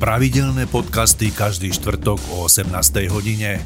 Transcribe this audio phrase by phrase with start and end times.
[0.00, 2.72] Pravidelné podcasty každý štvrtok o 18.
[3.12, 3.60] hodine.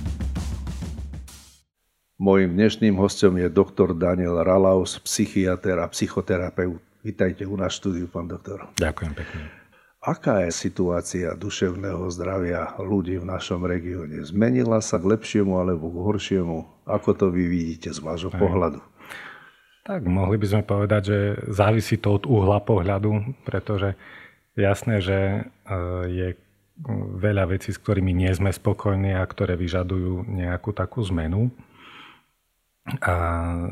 [2.19, 6.83] Mojím dnešným hostom je doktor Daniel Ralaus, psychiatr a psychoterapeut.
[7.07, 8.67] Vítajte u nás štúdiu, pán doktor.
[8.83, 9.47] Ďakujem pekne.
[10.03, 14.27] Aká je situácia duševného zdravia ľudí v našom regióne?
[14.27, 16.59] Zmenila sa k lepšiemu alebo k horšiemu?
[16.83, 18.43] Ako to vy vidíte z vášho Aj.
[18.43, 18.83] pohľadu?
[19.87, 23.95] Tak mohli by sme povedať, že závisí to od uhla pohľadu, pretože
[24.55, 25.73] jasné, že e,
[26.11, 26.29] je
[27.19, 31.51] veľa vecí, s ktorými nie sme spokojní a ktoré vyžadujú nejakú takú zmenu.
[33.01, 33.15] A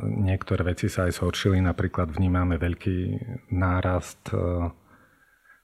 [0.03, 2.99] niektoré veci sa aj zhoršili, napríklad vnímame veľký
[3.53, 4.73] nárast e,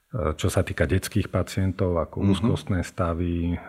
[0.09, 2.33] čo sa týka detských pacientov, ako mm-hmm.
[2.33, 3.61] úzkostné stavy,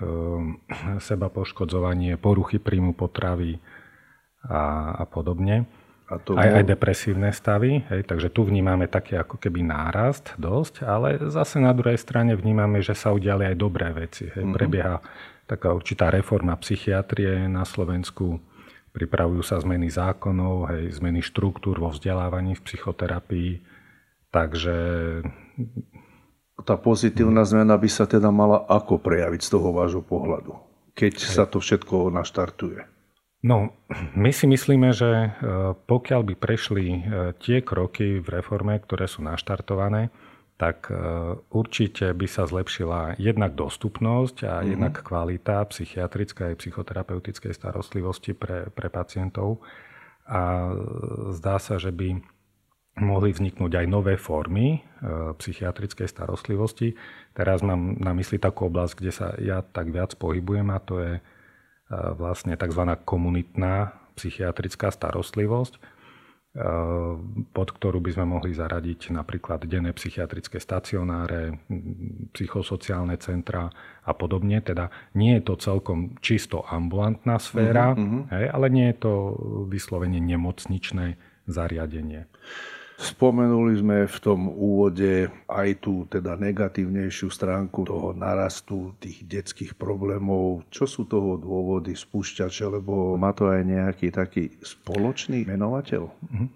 [0.97, 3.61] seba poškodzovanie, poruchy príjmu potravy
[4.49, 5.69] a, a podobne.
[6.11, 6.57] A to aj, bol...
[6.59, 11.71] aj depresívne stavy, hej, takže tu vnímame taký ako keby nárast dosť, ale zase na
[11.71, 14.27] druhej strane vnímame, že sa udiali aj dobré veci.
[14.27, 14.43] Hej.
[14.43, 14.57] Mm-hmm.
[14.59, 14.99] Prebieha
[15.47, 18.43] taká určitá reforma psychiatrie na Slovensku,
[18.91, 23.53] pripravujú sa zmeny zákonov, hej, zmeny štruktúr vo vzdelávaní v psychoterapii,
[24.35, 24.77] takže
[26.67, 30.59] tá pozitívna zmena by sa teda mala ako prejaviť z toho vášho pohľadu,
[30.99, 33.00] keď sa to všetko naštartuje?
[33.41, 33.73] No,
[34.13, 35.29] my si myslíme, že e,
[35.73, 37.01] pokiaľ by prešli e,
[37.41, 40.13] tie kroky v reforme, ktoré sú naštartované,
[40.61, 40.95] tak e,
[41.49, 44.71] určite by sa zlepšila jednak dostupnosť a mm-hmm.
[44.77, 49.65] jednak kvalita psychiatrickej a psychoterapeutickej starostlivosti pre, pre pacientov.
[50.29, 50.71] A
[51.33, 52.21] zdá sa, že by
[53.01, 54.85] mohli vzniknúť aj nové formy
[55.43, 56.95] psychiatrickej starostlivosti.
[57.35, 61.13] Teraz mám na mysli takú oblasť, kde sa ja tak viac pohybujem a to je
[61.91, 62.83] vlastne tzv.
[63.03, 65.99] komunitná psychiatrická starostlivosť,
[67.55, 71.63] pod ktorú by sme mohli zaradiť napríklad denné psychiatrické stacionáre,
[72.35, 73.71] psychosociálne centra
[74.03, 74.59] a podobne.
[74.59, 78.23] Teda nie je to celkom čisto ambulantná sféra, uh-huh, uh-huh.
[78.35, 79.13] Hej, ale nie je to
[79.71, 82.27] vyslovene nemocničné zariadenie.
[83.01, 90.69] Spomenuli sme v tom úvode aj tú teda negatívnejšiu stránku toho narastu tých detských problémov.
[90.69, 96.13] Čo sú toho dôvody spúšťače, lebo má to aj nejaký taký spoločný menovateľ?
[96.29, 96.47] Mhm.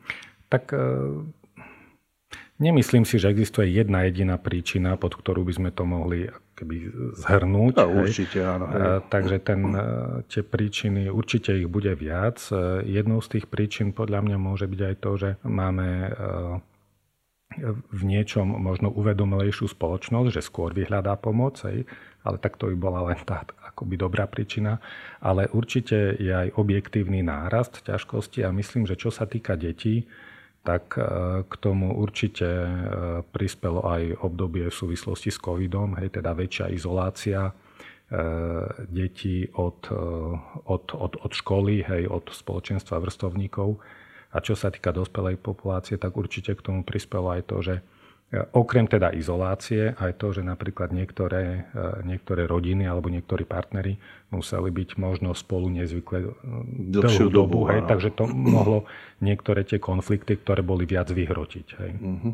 [0.53, 0.84] Tak e,
[2.59, 7.75] nemyslím si, že existuje jedna jediná príčina, pod ktorú by sme to mohli keby zhrnúť.
[7.83, 8.71] A určite áno.
[8.71, 9.11] Hej.
[9.11, 9.83] Takže ten, e,
[10.31, 12.39] tie príčiny, určite ich bude viac.
[12.55, 16.11] E, jednou z tých príčin podľa mňa môže byť aj to, že máme e,
[17.91, 21.87] v niečom možno uvedomelejšiu spoločnosť, že skôr vyhľadá pomoc, hej,
[22.27, 24.83] ale tak to by bola len tá akoby dobrá príčina.
[25.23, 30.07] Ale určite je aj objektívny nárast ťažkosti a myslím, že čo sa týka detí,
[30.65, 31.05] tak e,
[31.45, 32.71] k tomu určite e,
[33.29, 37.53] prispelo aj obdobie v súvislosti s covidom, hej, teda väčšia izolácia e,
[38.89, 39.93] detí od,
[40.65, 43.77] od, od, od školy, hej, od spoločenstva vrstovníkov.
[44.35, 47.75] A čo sa týka dospelej populácie, tak určite k tomu prispelo aj to, že
[48.34, 54.00] Okrem teda izolácie, aj to, že napríklad niektoré, e, niektoré rodiny alebo niektorí partnery
[54.34, 56.28] museli byť možno spolu nezvykle e,
[56.91, 57.69] dlhšiu dobu.
[57.69, 58.89] dobu hej, takže to mohlo
[59.23, 61.67] niektoré tie konflikty, ktoré boli viac vyhrotiť.
[61.78, 61.93] Hej.
[62.00, 62.33] Uh-huh.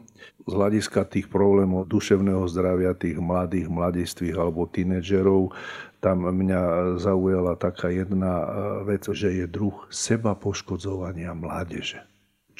[0.49, 5.53] Z hľadiska tých problémov duševného zdravia tých mladých, mladistvých alebo tínedžerov,
[6.01, 8.47] tam mňa zaujala taká jedna e,
[8.89, 12.10] vec, že je druh seba poškodzovania mládeže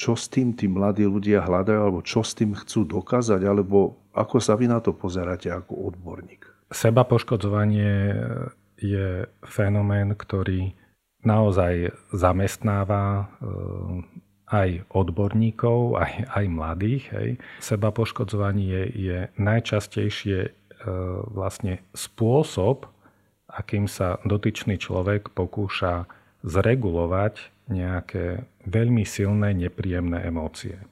[0.01, 4.41] čo s tým tí mladí ľudia hľadajú, alebo čo s tým chcú dokázať, alebo ako
[4.41, 6.49] sa vy na to pozeráte ako odborník?
[6.73, 8.17] Seba poškodzovanie
[8.81, 10.73] je fenomén, ktorý
[11.21, 17.05] naozaj zamestnáva eh, aj odborníkov, aj, aj mladých.
[17.15, 17.31] Hej.
[17.63, 20.51] Seba poškodzovanie je, je najčastejšie e,
[21.31, 22.91] vlastne spôsob,
[23.47, 26.11] akým sa dotyčný človek pokúša
[26.43, 30.83] zregulovať nejaké veľmi silné, nepríjemné emócie.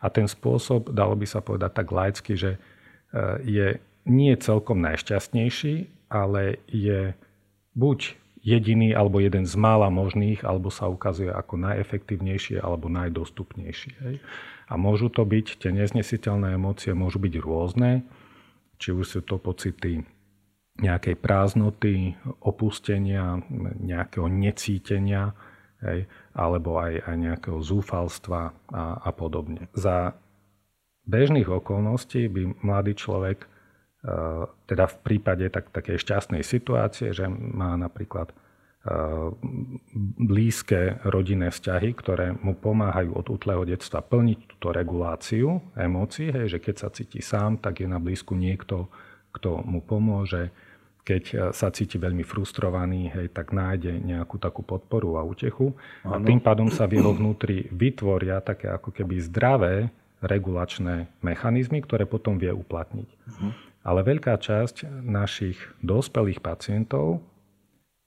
[0.00, 2.58] A ten spôsob, dalo by sa povedať tak laicky, že e,
[3.44, 3.68] je
[4.08, 7.12] nie celkom najšťastnejší, ale je
[7.76, 13.92] buď jediný alebo jeden z mála možných, alebo sa ukazuje ako najefektívnejšie alebo najdostupnejší.
[14.04, 14.16] Hej.
[14.68, 18.04] A môžu to byť, tie neznesiteľné emócie môžu byť rôzne,
[18.76, 20.04] či už sú to pocity
[20.74, 23.38] nejakej prázdnoty, opustenia,
[23.78, 25.30] nejakého necítenia,
[25.84, 26.00] hej,
[26.32, 28.52] alebo aj, aj nejakého zúfalstva a,
[29.04, 29.68] a podobne.
[29.76, 30.16] Za
[31.04, 33.48] bežných okolností by mladý človek, e,
[34.66, 38.34] teda v prípade tak, takej šťastnej situácie, že má napríklad e,
[40.18, 46.58] blízke rodinné vzťahy, ktoré mu pomáhajú od útleho detstva plniť túto reguláciu emócií, hej, že
[46.58, 48.88] keď sa cíti sám, tak je na blízku niekto,
[49.36, 50.54] kto mu pomôže.
[51.04, 55.76] Keď e, sa cíti veľmi frustrovaný, hej, tak nájde nejakú takú podporu a útechu.
[56.02, 56.16] Ano.
[56.16, 59.92] A tým pádom sa v jeho vnútri vytvoria také ako keby zdravé
[60.24, 63.08] regulačné mechanizmy, ktoré potom vie uplatniť.
[63.12, 63.52] Uh-huh.
[63.84, 67.20] Ale veľká časť našich dospelých pacientov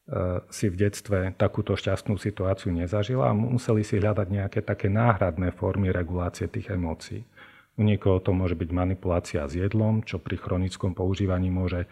[0.09, 5.53] e, si v detstve takúto šťastnú situáciu nezažila a museli si hľadať nejaké také náhradné
[5.53, 7.21] formy regulácie tých emócií.
[7.77, 11.85] U niekoho to môže byť manipulácia s jedlom, čo pri chronickom používaní môže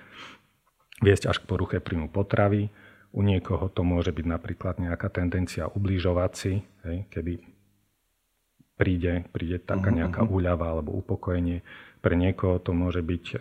[1.03, 2.71] viesť až k poruche príjmu potravy.
[3.15, 6.53] U niekoho to môže byť napríklad nejaká tendencia ubližovať si,
[6.83, 7.39] hej, kedy
[8.75, 10.29] príde, príde taká mhm, nejaká mhm.
[10.31, 11.63] úľava alebo upokojenie.
[12.03, 13.39] Pre niekoho to môže byť eh,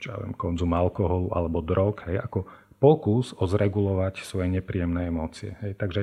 [0.00, 2.48] čo ja viem, konzum alkoholu alebo drog, hej, ako
[2.78, 5.58] pokus o zregulovať svoje nepríjemné emócie.
[5.62, 5.76] Hej.
[5.76, 6.02] Takže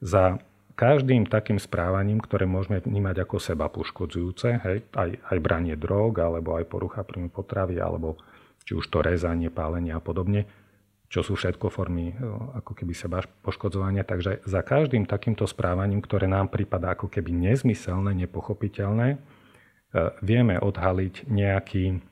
[0.00, 0.38] za
[0.74, 6.58] každým takým správaním, ktoré môžeme vnímať ako seba poškodzujúce, hej, aj, aj branie drog, alebo
[6.58, 8.18] aj porucha príjmu potravy, alebo
[8.64, 10.48] či už to rezanie, pálenie a podobne,
[11.12, 12.14] čo sú všetko formy e,
[12.58, 14.02] ako keby seba poškodzovania.
[14.02, 19.18] Takže za každým takýmto správaním, ktoré nám prípada ako keby nezmyselné, nepochopiteľné, e,
[20.24, 22.02] vieme odhaliť nejaký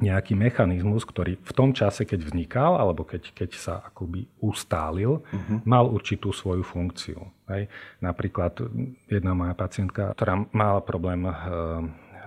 [0.00, 5.60] nejaký mechanizmus, ktorý v tom čase, keď vznikal, alebo keď, keď sa akoby ustálil, uh-huh.
[5.68, 7.20] mal určitú svoju funkciu.
[7.52, 7.68] Hej.
[8.00, 8.64] Napríklad
[9.12, 11.32] jedna moja pacientka, ktorá mala problém e,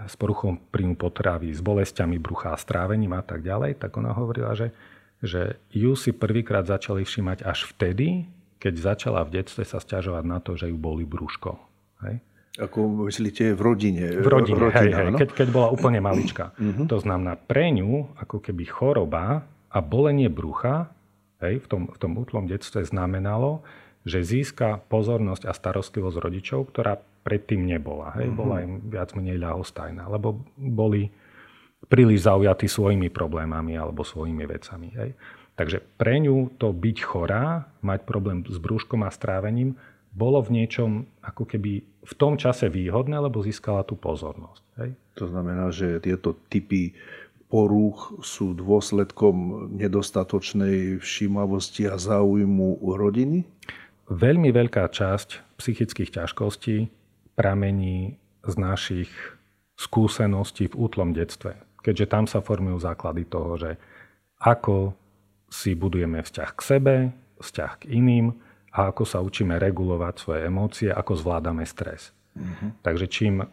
[0.07, 4.71] s poruchom príjmu potravy, s bolestiami brucha, strávením a tak ďalej, tak ona hovorila, že,
[5.23, 8.27] že ju si prvýkrát začali všímať až vtedy,
[8.63, 11.59] keď začala v detstve sa stiažovať na to, že ju boli brúško.
[12.07, 12.23] Hej.
[12.53, 14.05] Ako myslíte v rodine?
[14.13, 16.53] V rodine, rodina, hej, hej, keď, keď bola úplne malička.
[16.55, 16.85] Uh-huh.
[16.85, 20.93] To znamená, pre ňu ako keby choroba a bolenie brucha
[21.41, 23.65] hej, v, tom, v tom útlom detstve znamenalo,
[24.07, 28.13] že získa pozornosť a starostlivosť rodičov, ktorá predtým nebola.
[28.19, 28.39] Hej, uh-huh.
[28.39, 31.09] Bola im viac menej ľahostajná, lebo boli
[31.87, 34.89] príliš zaujatí svojimi problémami alebo svojimi vecami.
[34.95, 35.11] Hej.
[35.53, 39.77] Takže pre ňu to byť chorá, mať problém s brúškom a strávením,
[40.13, 44.63] bolo v niečom ako keby v tom čase výhodné, lebo získala tú pozornosť.
[44.81, 44.89] Hej?
[45.17, 46.93] To znamená, že tieto typy
[47.53, 53.45] porúch sú dôsledkom nedostatočnej všímavosti a záujmu rodiny?
[54.09, 56.89] Veľmi veľká časť psychických ťažkostí
[57.33, 59.09] pramení z našich
[59.79, 61.57] skúseností v útlom detstve.
[61.83, 63.71] Keďže tam sa formujú základy toho, že
[64.39, 64.93] ako
[65.49, 66.95] si budujeme vzťah k sebe,
[67.39, 68.33] vzťah k iným,
[68.73, 72.09] a ako sa učíme regulovať svoje emócie, ako zvládame stres.
[72.33, 72.73] Uh-huh.
[72.81, 73.45] Takže čím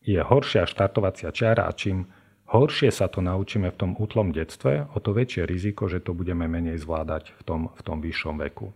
[0.00, 2.08] je horšia štartovacia čiara a čím
[2.48, 6.48] horšie sa to naučíme v tom útlom detstve, o to väčšie riziko, že to budeme
[6.48, 8.72] menej zvládať v tom, v tom vyššom veku.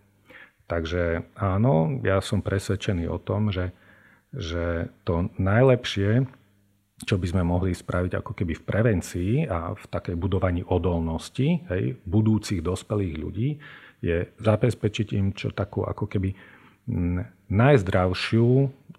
[0.69, 3.73] Takže áno, ja som presvedčený o tom, že,
[4.31, 6.25] že to najlepšie,
[7.01, 11.97] čo by sme mohli spraviť ako keby v prevencii a v takej budovaní odolnosti hej,
[12.05, 13.49] budúcich dospelých ľudí,
[14.01, 16.33] je zabezpečiť im čo takú ako keby
[17.51, 18.47] najzdravšiu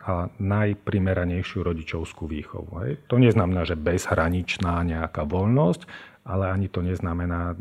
[0.02, 2.70] a najprimeranejšiu rodičovskú výchovu.
[2.82, 2.92] Hej.
[3.06, 5.86] To neznamená, že bezhraničná nejaká voľnosť,
[6.26, 7.54] ale ani to neznamená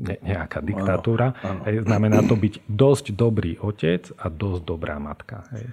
[0.00, 1.34] nejaká diktatúra.
[1.42, 1.62] Ano, ano.
[1.66, 1.74] Hej.
[1.86, 5.44] Znamená to byť dosť dobrý otec a dosť dobrá matka.
[5.54, 5.66] Hej.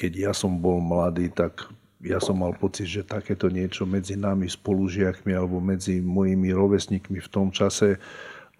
[0.00, 1.68] Keď ja som bol mladý, tak
[2.00, 7.28] ja som mal pocit, že takéto niečo medzi nami spolužiakmi alebo medzi mojimi rovesníkmi v
[7.28, 8.00] tom čase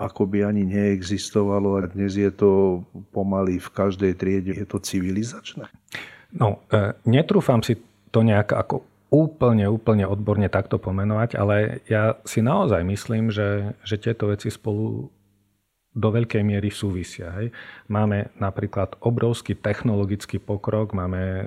[0.01, 2.81] ako by ani neexistovalo a dnes je to
[3.13, 4.57] pomaly v každej triede.
[4.57, 5.69] Je to civilizačné?
[6.33, 7.77] No, e, netrúfam si
[8.09, 8.81] to nejak ako
[9.13, 15.13] úplne, úplne odborne takto pomenovať, ale ja si naozaj myslím, že, že tieto veci spolu
[15.91, 17.35] do veľkej miery súvisia.
[17.41, 17.51] Hej.
[17.91, 21.45] Máme napríklad obrovský technologický pokrok, máme e,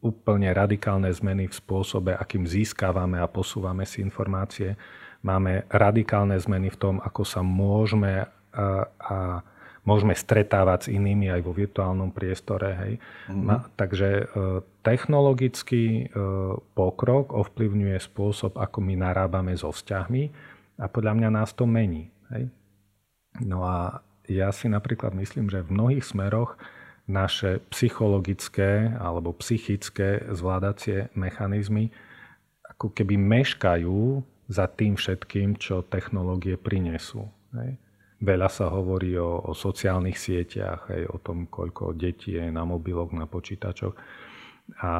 [0.00, 4.74] úplne radikálne zmeny v spôsobe, akým získavame a posúvame si informácie
[5.22, 8.26] Máme radikálne zmeny v tom, ako sa môžeme a,
[8.98, 9.16] a
[9.86, 12.74] môžeme stretávať s inými aj vo virtuálnom priestore.
[12.74, 12.92] Hej.
[13.30, 13.78] Mm-hmm.
[13.78, 14.24] Takže e,
[14.82, 16.04] technologický e,
[16.74, 20.22] pokrok ovplyvňuje spôsob, ako my narábame so vzťahmi
[20.82, 22.10] a podľa mňa nás to mení.
[22.34, 22.50] Hej.
[23.40, 26.60] No a ja si napríklad myslím, že v mnohých smeroch
[27.08, 31.90] naše psychologické alebo psychické zvládacie mechanizmy
[32.70, 37.30] ako keby meškajú za tým všetkým, čo technológie prinesú.
[37.54, 37.78] Hej.
[38.22, 43.10] Veľa sa hovorí o, o sociálnych sieťach, hej, o tom, koľko detí je na mobiloch,
[43.10, 43.94] na počítačoch.
[44.78, 44.92] A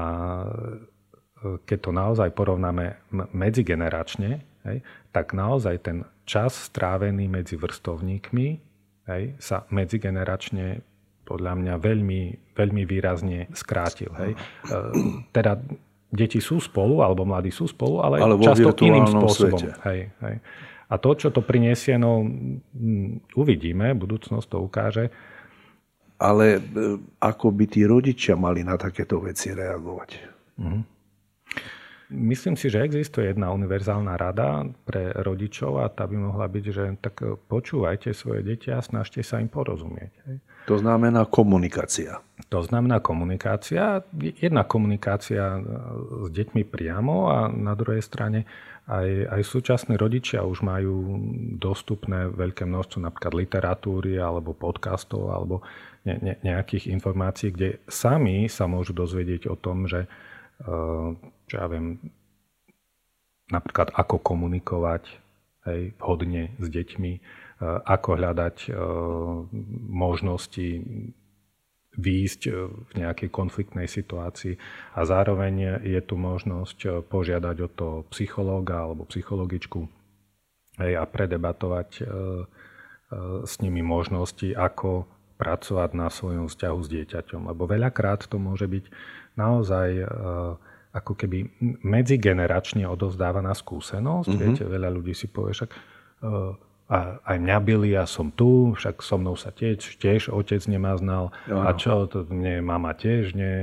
[0.42, 2.98] e, keď to naozaj porovnáme
[3.30, 4.78] medzigeneračne, hej,
[5.12, 8.46] tak naozaj ten čas strávený medzi vrstovníkmi
[9.12, 10.80] hej, sa medzigeneračne
[11.22, 12.22] podľa mňa veľmi,
[12.56, 14.10] veľmi výrazne skrátil.
[14.18, 14.32] Hej.
[14.34, 14.76] E,
[15.30, 15.60] teda
[16.10, 19.60] deti sú spolu, alebo mladí sú spolu, ale, ale často iným spôsobom.
[19.60, 19.70] Svete.
[19.86, 20.36] Hej, hej.
[20.92, 22.20] A to, čo to priniesie, no
[23.32, 25.08] uvidíme, budúcnosť to ukáže.
[26.20, 26.60] Ale e,
[27.16, 30.10] ako by tí rodičia mali na takéto veci reagovať?
[30.60, 30.82] Mm-hmm.
[32.12, 36.84] Myslím si, že existuje jedna univerzálna rada pre rodičov a tá by mohla byť, že
[37.00, 40.12] tak počúvajte svoje deti a snažte sa im porozumieť.
[40.68, 42.20] To znamená komunikácia.
[42.52, 44.04] To znamená komunikácia.
[44.20, 45.58] Jedna komunikácia
[46.22, 48.44] s deťmi priamo a na druhej strane
[48.86, 51.18] aj, aj súčasní rodičia už majú
[51.56, 55.64] dostupné veľké množstvo napríklad literatúry alebo podcastov alebo
[56.04, 60.10] ne, ne, nejakých informácií, kde sami sa môžu dozvedieť o tom, že
[61.52, 62.00] čo ja viem,
[63.52, 65.04] napríklad ako komunikovať
[65.68, 67.12] hej, vhodne s deťmi,
[67.84, 68.74] ako hľadať
[69.92, 70.68] možnosti
[71.92, 72.42] výjsť
[72.88, 74.56] v nejakej konfliktnej situácii
[74.96, 79.84] a zároveň je tu možnosť požiadať o to psychológa alebo psychologičku
[80.80, 82.02] hej, a predebatovať
[83.44, 85.04] s nimi možnosti, ako
[85.36, 87.50] pracovať na svojom vzťahu s dieťaťom.
[87.50, 88.84] Lebo veľakrát to môže byť
[89.34, 90.06] naozaj e,
[90.92, 91.48] ako keby
[91.80, 94.28] medzigeneračne odovzdávaná skúsenosť.
[94.28, 94.42] Mm-hmm.
[94.44, 95.78] Viete, veľa ľudí si povie, však e,
[96.92, 101.32] a aj mňa byli a som tu, však so mnou sa tiež, tiež otec znal.
[101.48, 101.64] Ano.
[101.64, 103.54] A čo, to mne mama tiež ne,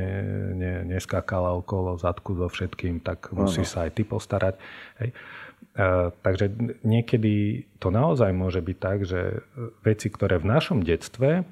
[0.58, 3.70] ne, neskákala okolo zadku so všetkým, tak musí ano.
[3.70, 4.58] sa aj ty postarať.
[4.98, 5.10] Hej.
[5.14, 6.46] E, takže
[6.82, 9.46] niekedy to naozaj môže byť tak, že
[9.86, 11.44] veci, ktoré v našom detstve e,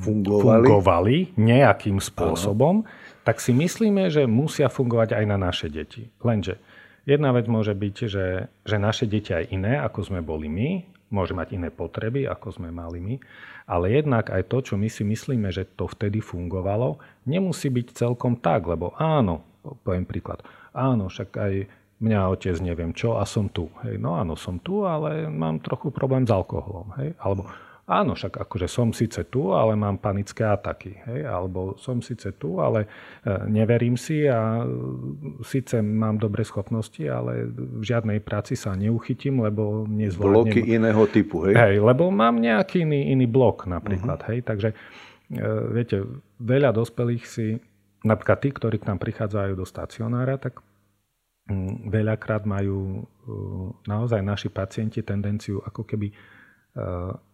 [0.00, 2.90] fungovali, fungovali nejakým spôsobom, ano.
[3.28, 6.08] Tak si myslíme, že musia fungovať aj na naše deti.
[6.24, 6.56] Lenže
[7.04, 11.36] jedna vec môže byť, že, že naše deti aj iné, ako sme boli my, môže
[11.36, 13.14] mať iné potreby, ako sme mali my,
[13.68, 16.96] ale jednak aj to, čo my si myslíme, že to vtedy fungovalo,
[17.28, 19.44] nemusí byť celkom tak, lebo áno,
[19.84, 20.40] poviem príklad,
[20.72, 21.52] áno, však aj
[22.00, 23.68] mňa otec neviem čo a som tu.
[23.84, 26.96] Hej, no áno, som tu, ale mám trochu problém s alkoholom.
[26.96, 27.44] Hej, alebo
[27.88, 31.08] Áno, však akože som síce tu, ale mám panické ataky.
[31.08, 31.20] Hej?
[31.24, 32.88] Alebo som síce tu, ale e,
[33.48, 34.68] neverím si a e,
[35.40, 40.52] síce mám dobré schopnosti, ale v žiadnej práci sa neuchytím, lebo nezvládnem...
[40.52, 41.56] Bloky iného typu, hej?
[41.56, 44.20] Hej, lebo mám nejaký iný, iný blok napríklad.
[44.20, 44.36] Uh-huh.
[44.36, 44.38] Hej?
[44.44, 44.76] Takže e,
[45.72, 46.04] viete,
[46.44, 47.56] veľa dospelých si,
[48.04, 50.60] napríklad tí, ktorí k nám prichádzajú do stacionára, tak
[51.48, 53.08] mm, veľakrát majú
[53.88, 56.12] naozaj naši pacienti tendenciu ako keby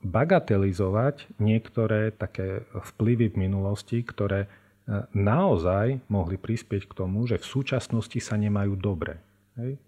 [0.05, 7.47] bagatelizovať niektoré také vplyvy v minulosti, ktoré eh, naozaj mohli prispieť k tomu, že v
[7.47, 9.21] súčasnosti sa nemajú dobre.
[9.61, 9.79] Hej?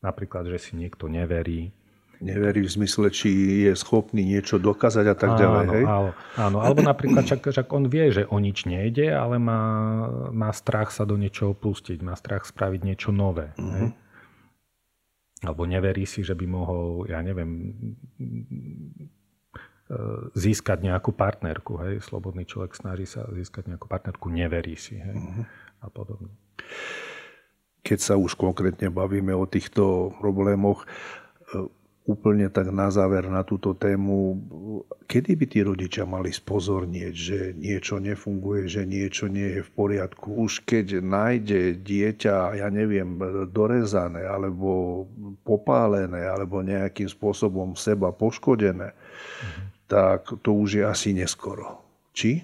[0.00, 1.72] Napríklad, že si niekto neverí.
[2.20, 3.28] Neverí v zmysle, či
[3.64, 5.66] je schopný niečo dokázať a tak áno, ďalej.
[5.72, 5.84] Hej?
[5.88, 6.56] Áno, áno.
[6.60, 9.62] Alebo napríklad, čak, čak on vie, že o nič nejde, ale má,
[10.28, 13.56] má strach sa do niečoho pustiť, má strach spraviť niečo nové.
[13.56, 13.72] Uh-huh.
[13.72, 13.86] Hej?
[15.40, 17.72] Alebo neverí si, že by mohol, ja neviem,
[20.36, 21.80] získať nejakú partnerku.
[21.82, 22.04] Hej?
[22.06, 25.16] Slobodný človek snaží sa získať nejakú partnerku, neverí si hej?
[25.16, 25.44] Uh-huh.
[25.82, 26.30] a podobne.
[27.80, 30.84] Keď sa už konkrétne bavíme o týchto problémoch,
[32.08, 34.40] úplne tak na záver na túto tému,
[35.04, 40.32] kedy by tí rodičia mali spozornieť, že niečo nefunguje, že niečo nie je v poriadku.
[40.40, 43.20] Už keď nájde dieťa, ja neviem,
[43.52, 45.04] dorezané, alebo
[45.44, 49.62] popálené, alebo nejakým spôsobom seba poškodené, mhm.
[49.86, 51.84] tak to už je asi neskoro.
[52.16, 52.42] Či?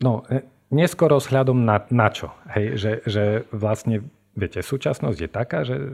[0.00, 0.40] No, e,
[0.72, 2.32] neskoro s hľadom na, na čo?
[2.54, 5.92] Hej, že, že vlastne, viete, súčasnosť je taká, že e, e,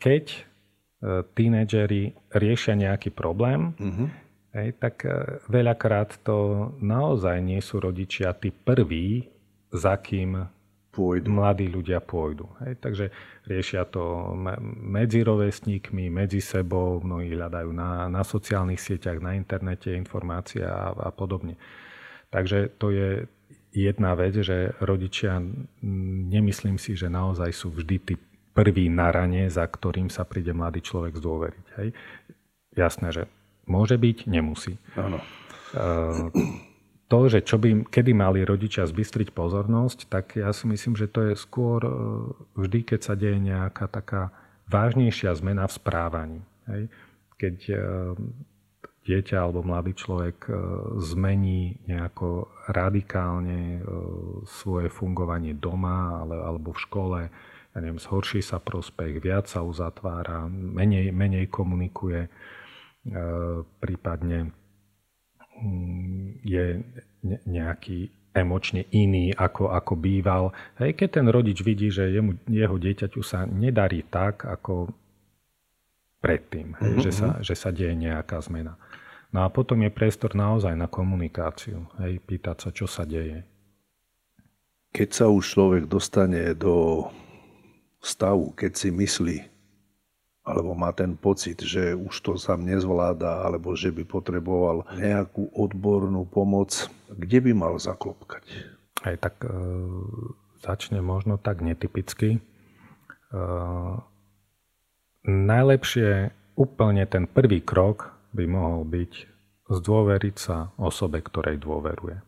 [0.00, 0.48] keď
[1.34, 4.08] tínedžeri riešia nejaký problém, uh-huh.
[4.58, 9.30] hej, tak e, veľakrát to naozaj nie sú rodičia tí prví,
[9.70, 10.50] za kým
[10.90, 11.30] pôjdu.
[11.30, 12.50] mladí ľudia pôjdu.
[12.64, 13.04] Hej, takže
[13.46, 14.34] riešia to
[14.82, 21.10] medzi rovesníkmi, medzi sebou, mnohí hľadajú na, na sociálnych sieťach, na internete informácie a, a
[21.14, 21.54] podobne.
[22.34, 23.08] Takže to je
[23.70, 25.38] jedna vec, že rodičia,
[26.28, 28.14] nemyslím si, že naozaj sú vždy tí
[28.58, 31.66] prvý na rane, za ktorým sa príde mladý človek zdôveriť.
[31.78, 31.88] Hej.
[32.74, 33.22] Jasné, že
[33.70, 34.82] môže byť, nemusí.
[34.98, 35.22] Áno.
[37.08, 41.32] To, že čo by, kedy mali rodičia zbystriť pozornosť, tak ja si myslím, že to
[41.32, 41.92] je skôr e,
[42.52, 44.28] vždy, keď sa deje nejaká taká
[44.68, 46.40] vážnejšia zmena v správaní.
[46.68, 46.92] Hej.
[47.40, 47.76] Keď e,
[49.08, 50.52] dieťa alebo mladý človek e,
[51.00, 53.80] zmení nejako radikálne
[54.44, 57.20] svoje fungovanie doma alebo v škole,
[57.74, 62.30] ja neviem, zhorší sa prospech, viac sa uzatvára, menej, menej komunikuje, e,
[63.78, 64.50] prípadne
[65.60, 66.64] mm, je
[67.44, 70.54] nejaký emočne iný, ako, ako býval.
[70.78, 74.90] Hej, keď ten rodič vidí, že jemu, jeho dieťaťu sa nedarí tak, ako
[76.18, 77.04] predtým, hej, mm-hmm.
[77.04, 78.74] že, sa, že sa deje nejaká zmena.
[79.28, 83.44] No a potom je priestor naozaj na komunikáciu, hej, pýtať sa, čo sa deje.
[84.88, 87.06] Keď sa už človek dostane do
[87.98, 89.38] stavu, keď si myslí,
[90.48, 96.24] alebo má ten pocit, že už to sám nezvláda, alebo že by potreboval nejakú odbornú
[96.24, 98.48] pomoc, kde by mal zaklopkať?
[99.04, 99.52] Aj tak e,
[100.64, 102.38] začne možno tak netypicky.
[102.38, 102.40] E,
[105.28, 109.12] najlepšie úplne ten prvý krok by mohol byť
[109.68, 112.24] zdôveriť sa osobe, ktorej dôveruje.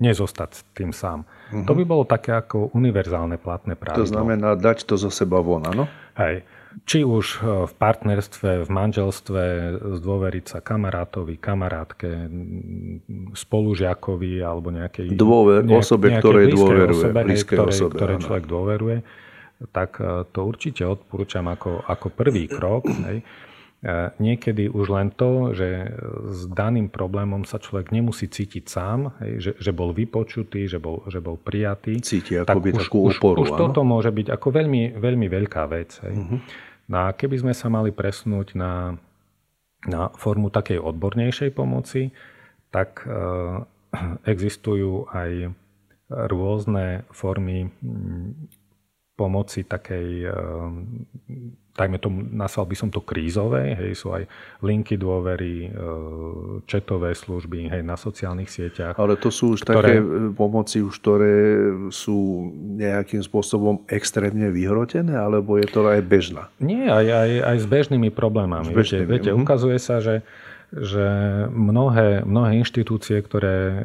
[0.00, 1.26] Nezostať tým sám.
[1.26, 1.66] Uh-huh.
[1.66, 4.06] To by bolo také ako univerzálne platné pravidlo.
[4.06, 5.84] To znamená dať to zo seba von, áno?
[6.16, 6.46] Hej
[6.84, 9.42] či už e, v partnerstve, v manželstve
[9.96, 12.28] zdôveriť sa kamarátovi, kamarátke,
[13.32, 16.92] spolužiakovi alebo nejakej Dôver, nejak, osobe, ktorej dôveruje.
[16.92, 18.96] Osobe, hej, ktorej, osobe, ktorej človek dôveruje,
[19.72, 22.84] tak e, to určite odporúčam ako, ako prvý krok.
[23.08, 23.24] Hej.
[23.84, 25.92] E, niekedy už len to, že
[26.32, 31.04] s daným problémom sa človek nemusí cítiť sám, hej, že, že bol vypočutý, že bol,
[31.12, 32.00] že bol prijatý.
[32.00, 33.44] Cíti akoby tak takú už, oporu.
[33.44, 35.92] Už, už toto môže byť ako veľmi, veľmi veľká vec.
[36.08, 36.14] Hej.
[36.16, 36.40] Uh-huh.
[36.88, 38.96] No a keby sme sa mali presnúť na,
[39.84, 42.16] na formu takej odbornejšej pomoci,
[42.72, 43.12] tak e,
[44.24, 45.52] existujú aj
[46.06, 47.68] rôzne formy
[49.16, 51.08] pomoci takej, ehm,
[51.76, 54.24] dajme tomu, nazval by som to krízové, hej, sú aj
[54.64, 55.68] linky dôvery,
[56.64, 58.96] četové služby, hej, na sociálnych sieťach.
[58.96, 59.76] Ale to sú už ktoré...
[59.76, 59.96] také
[60.32, 61.36] pomoci, už ktoré
[61.92, 62.48] sú
[62.80, 66.48] nejakým spôsobom extrémne vyhrotené, alebo je to aj bežná?
[66.64, 68.72] Nie, aj, aj, aj s bežnými problémami.
[68.72, 69.04] S bežnými.
[69.04, 69.44] Viete, viete, mhm.
[69.44, 70.24] ukazuje sa, že
[70.76, 71.06] že
[71.48, 73.78] mnohé, mnohé inštitúcie, ktoré e,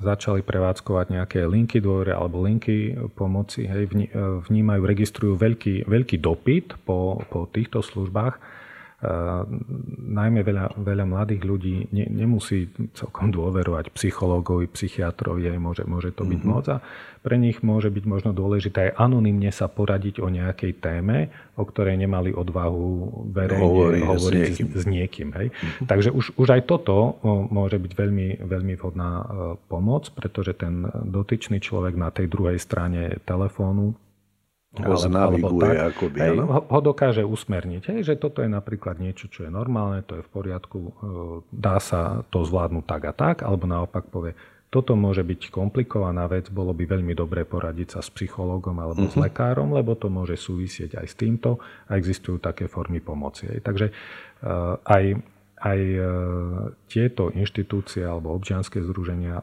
[0.00, 4.08] začali prevádzkovať nejaké linky dôvere alebo linky pomoci, hej, e,
[4.48, 8.59] vnímajú, registrujú veľký, veľký dopyt po, po týchto službách
[10.12, 16.40] najmä veľa, veľa mladých ľudí ne, nemusí celkom dôverovať psychológovi, psychiatrovi, môže, môže to byť
[16.44, 16.52] mm-hmm.
[16.52, 16.84] moc a
[17.24, 21.96] pre nich môže byť možno dôležité aj anonymne sa poradiť o nejakej téme, o ktorej
[21.96, 22.88] nemali odvahu
[23.32, 24.68] verejne Hovorí, hovoriť s niekým.
[24.68, 25.48] S, s niekým hej?
[25.48, 25.86] Mm-hmm.
[25.88, 29.24] Takže už, už aj toto môže byť veľmi, veľmi vhodná e,
[29.64, 33.96] pomoc, pretože ten dotyčný človek na tej druhej strane telefónu
[34.70, 39.26] ho znaviguje tak, akoby, hej, ho, ho dokáže usmerniť, hej, že toto je napríklad niečo,
[39.26, 40.92] čo je normálne, to je v poriadku, e,
[41.50, 44.38] dá sa to zvládnuť tak a tak, alebo naopak povie,
[44.70, 49.12] toto môže byť komplikovaná vec, bolo by veľmi dobré poradiť sa s psychológom alebo uh-huh.
[49.12, 49.26] s mhm.
[49.26, 51.58] lekárom, lebo to môže súvisieť aj s týmto
[51.90, 53.50] a existujú také formy pomoci.
[53.50, 53.66] Hej.
[53.66, 55.18] Takže uh, aj,
[55.58, 56.06] aj uh,
[56.86, 59.42] tieto inštitúcie alebo občianské združenia,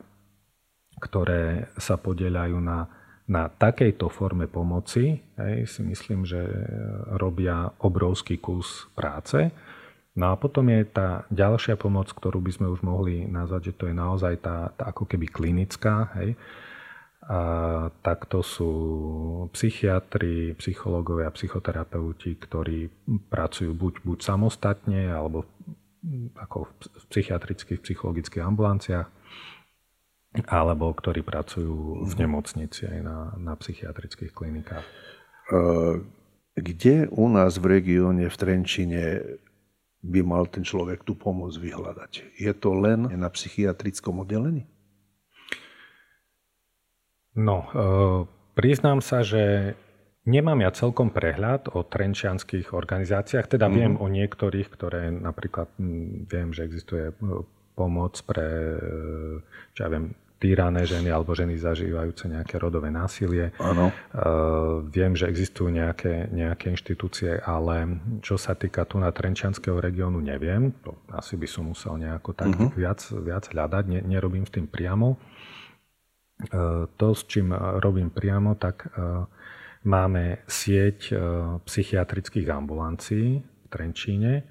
[1.03, 2.87] ktoré sa podieľajú na
[3.27, 6.39] na takejto forme pomoci hej, si myslím, že
[7.19, 9.51] robia obrovský kus práce.
[10.17, 13.85] No a potom je tá ďalšia pomoc, ktorú by sme už mohli nazvať, že to
[13.91, 16.09] je naozaj tá, tá ako keby klinická.
[16.17, 16.33] Hej.
[17.27, 17.39] A
[18.01, 18.71] tak to sú
[19.51, 22.87] psychiatri, psychológovia, psychoterapeuti, ktorí
[23.27, 25.43] pracujú buď, buď samostatne, alebo
[26.39, 29.07] ako v psychiatrických, psychologických ambulanciách,
[30.45, 32.19] alebo ktorí pracujú v mhm.
[32.21, 34.85] nemocnici aj na, na psychiatrických klinikách.
[36.57, 39.03] Kde u nás v regióne, v Trenčine,
[40.01, 42.37] by mal ten človek tú pomoc vyhľadať?
[42.37, 44.65] Je to len na psychiatrickom oddelení?
[47.37, 47.69] No, e,
[48.57, 49.77] priznám sa, že
[50.25, 53.77] nemám ja celkom prehľad o trenčianských organizáciách, teda mm-hmm.
[53.77, 55.69] viem o niektorých, ktoré napríklad
[56.25, 57.15] viem, že existuje e,
[57.77, 58.49] pomoc pre,
[59.77, 63.51] čo ja viem, týrané ženy alebo ženy zažívajúce nejaké rodové násilie.
[63.57, 63.89] Áno.
[64.13, 70.21] Uh, viem, že existujú nejaké, nejaké inštitúcie, ale čo sa týka tu na Trenčianského regiónu,
[70.21, 70.73] neviem.
[70.85, 72.69] To asi by som musel nejako tak uh-huh.
[72.77, 73.83] viac, viac hľadať.
[73.89, 75.17] Ne, nerobím s tým priamo.
[76.53, 77.49] Uh, to, s čím
[77.81, 78.93] robím priamo, tak
[79.87, 81.15] máme sieť
[81.63, 84.43] psychiatrických ambulancií v Trenčíne.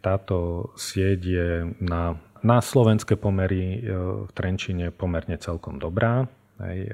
[0.00, 1.48] Táto sieť je
[1.84, 3.94] na na slovenské pomery e,
[4.26, 6.26] v Trenčine pomerne celkom dobrá.
[6.62, 6.92] Hej, e,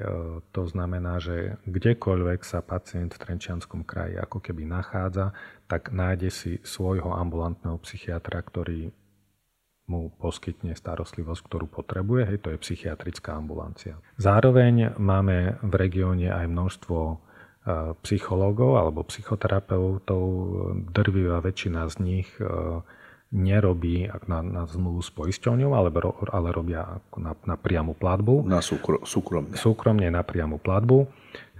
[0.53, 5.33] to znamená, že kdekoľvek sa pacient v Trenčianskom kraji ako keby nachádza,
[5.69, 8.93] tak nájde si svojho ambulantného psychiatra, ktorý
[9.89, 12.29] mu poskytne starostlivosť, ktorú potrebuje.
[12.29, 13.97] Hej, to je psychiatrická ambulancia.
[14.21, 17.15] Zároveň máme v regióne aj množstvo e,
[18.05, 20.23] psychológov alebo psychoterapeutov.
[20.93, 22.29] Drvivá väčšina z nich
[23.29, 25.89] nerobí na, na zmluvu s poisťovňou, ale,
[26.33, 28.41] ale robia na, na priamu platbu.
[28.49, 29.53] Na súkro, súkromne.
[29.53, 31.05] Súkromne na priamu platbu.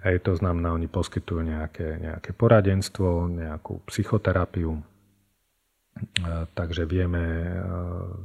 [0.01, 4.79] Hej, to znamená, oni poskytujú nejaké, nejaké poradenstvo, nejakú psychoterapiu.
[4.79, 4.81] E,
[6.55, 7.25] takže vieme,
[7.59, 7.71] e,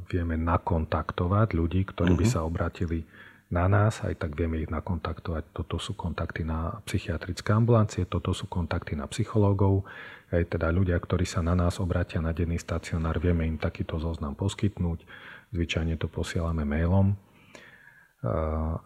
[0.07, 2.21] vieme nakontaktovať ľudí, ktorí uh-huh.
[2.21, 2.33] by mhm.
[2.33, 3.05] sa obratili
[3.53, 5.53] na nás, aj tak vieme ich nakontaktovať.
[5.53, 9.85] Toto sú kontakty na psychiatrické ambulancie, toto sú kontakty na psychológov,
[10.33, 14.33] aj teda ľudia, ktorí sa na nás obratia na denný stacionár, vieme im takýto zoznam
[14.33, 15.05] poskytnúť.
[15.53, 17.13] Zvyčajne to posielame mailom,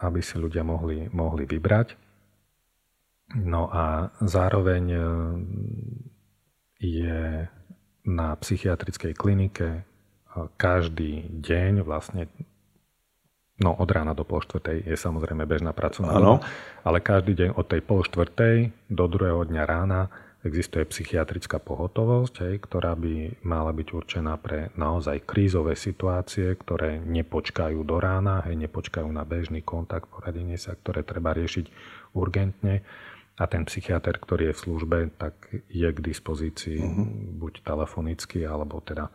[0.03, 2.09] aby si ľudia mohli, mohli vybrať.
[3.39, 5.01] No a zároveň e,
[6.81, 7.45] je
[8.09, 9.81] na psychiatrickej klinike e,
[10.57, 12.25] každý deň vlastne
[13.59, 16.47] No od rána do pol štvrtej je samozrejme bežná pracovná doba,
[16.87, 20.07] ale každý deň od tej pol štvrtej do druhého dňa rána
[20.39, 27.83] existuje psychiatrická pohotovosť, hej, ktorá by mala byť určená pre naozaj krízové situácie, ktoré nepočkajú
[27.83, 31.65] do rána, hej, nepočkajú na bežný kontakt, poradenie sa, ktoré treba riešiť
[32.15, 32.87] urgentne.
[33.39, 35.35] A ten psychiatr, ktorý je v službe, tak
[35.71, 37.39] je k dispozícii uh-huh.
[37.39, 39.07] buď telefonicky, alebo teda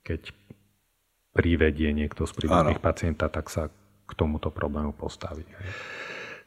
[0.00, 0.32] keď
[1.36, 3.68] privedie niekto z príbuzných pacienta, tak sa
[4.06, 5.46] k tomuto problému postaviť.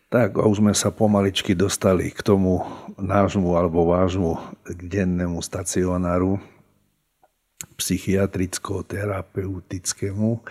[0.09, 2.65] Tak a už sme sa pomaličky dostali k tomu
[2.97, 6.41] nášmu alebo vášmu dennému stacionáru
[7.77, 10.41] psychiatricko-terapeutickému.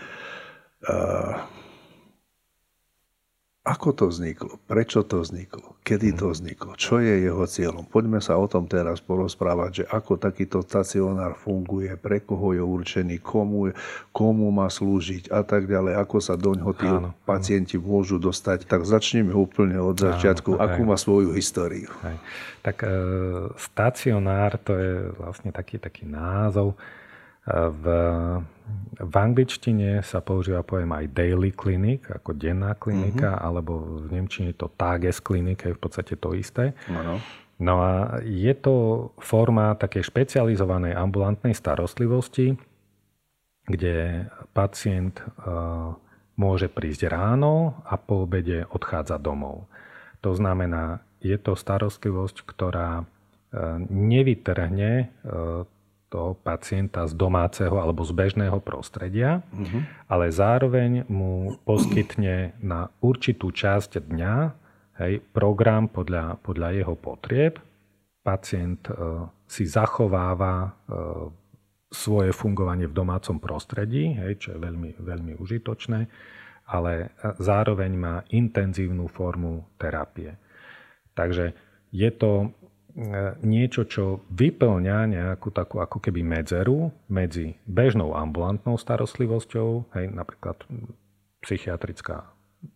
[3.67, 4.57] Ako to vzniklo?
[4.65, 5.77] Prečo to vzniklo?
[5.85, 6.33] Kedy to mhm.
[6.33, 6.71] vzniklo?
[6.79, 7.85] Čo je jeho cieľom?
[7.85, 13.21] Poďme sa o tom teraz porozprávať, že ako takýto stacionár funguje, pre koho je určený,
[13.21, 13.75] komu,
[14.15, 17.85] komu má slúžiť a tak ďalej, ako sa do ňoho tí áno, pacienti áno.
[17.89, 18.65] môžu dostať.
[18.65, 20.57] Tak začneme úplne od začiatku.
[20.57, 21.93] Áno, akú má svoju históriu?
[22.01, 22.17] Aj.
[22.65, 22.89] Tak e,
[23.57, 26.73] stacionár to je vlastne taký, taký názov.
[27.49, 27.85] V,
[29.01, 33.47] v angličtine sa používa pojem aj daily clinic, ako denná klinika, uh-huh.
[33.49, 36.77] alebo v nemčine to Tages klinik, je v podstate to isté.
[36.93, 37.17] Uh-huh.
[37.59, 42.55] No a je to forma také špecializovanej ambulantnej starostlivosti,
[43.65, 45.97] kde pacient uh,
[46.37, 49.67] môže prísť ráno a po obede odchádza domov.
[50.21, 53.07] To znamená, je to starostlivosť, ktorá uh,
[53.89, 55.67] nevytrhne uh,
[56.09, 59.85] toho pacienta z domáceho alebo z bežného prostredia, uh-huh.
[60.09, 64.37] ale zároveň mu poskytne na určitú časť dňa
[65.05, 67.61] hej, program podľa, podľa jeho potrieb.
[68.25, 68.93] Pacient e,
[69.45, 70.71] si zachováva e,
[71.89, 76.01] svoje fungovanie v domácom prostredí, hej, čo je veľmi, veľmi užitočné,
[76.69, 80.37] ale zároveň má intenzívnu formu terapie.
[81.17, 81.57] Takže
[81.89, 82.53] je to
[83.47, 90.67] niečo, čo vyplňa nejakú takú ako keby medzeru medzi bežnou ambulantnou starostlivosťou, hej, napríklad
[91.39, 92.27] psychiatrická,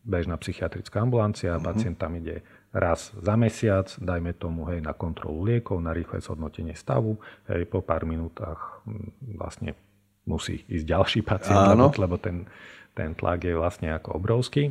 [0.06, 1.66] bežná psychiatrická ambulancia, uh-huh.
[1.66, 6.78] pacient tam ide raz za mesiac, dajme tomu hej, na kontrolu liekov, na rýchle zhodnotenie
[6.78, 7.18] stavu,
[7.50, 9.74] hej, po pár minútach hm, vlastne
[10.22, 12.46] musí ísť ďalší pacient, lebo, lebo ten,
[12.94, 14.70] ten tlak je vlastne ako obrovský.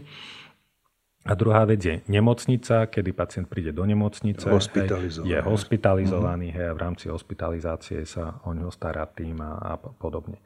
[1.21, 5.29] A druhá vec je nemocnica, kedy pacient príde do nemocnice, hospitalizovaný.
[5.29, 10.41] je hospitalizovaný hej, a v rámci hospitalizácie sa o neho stará tým a, a podobne.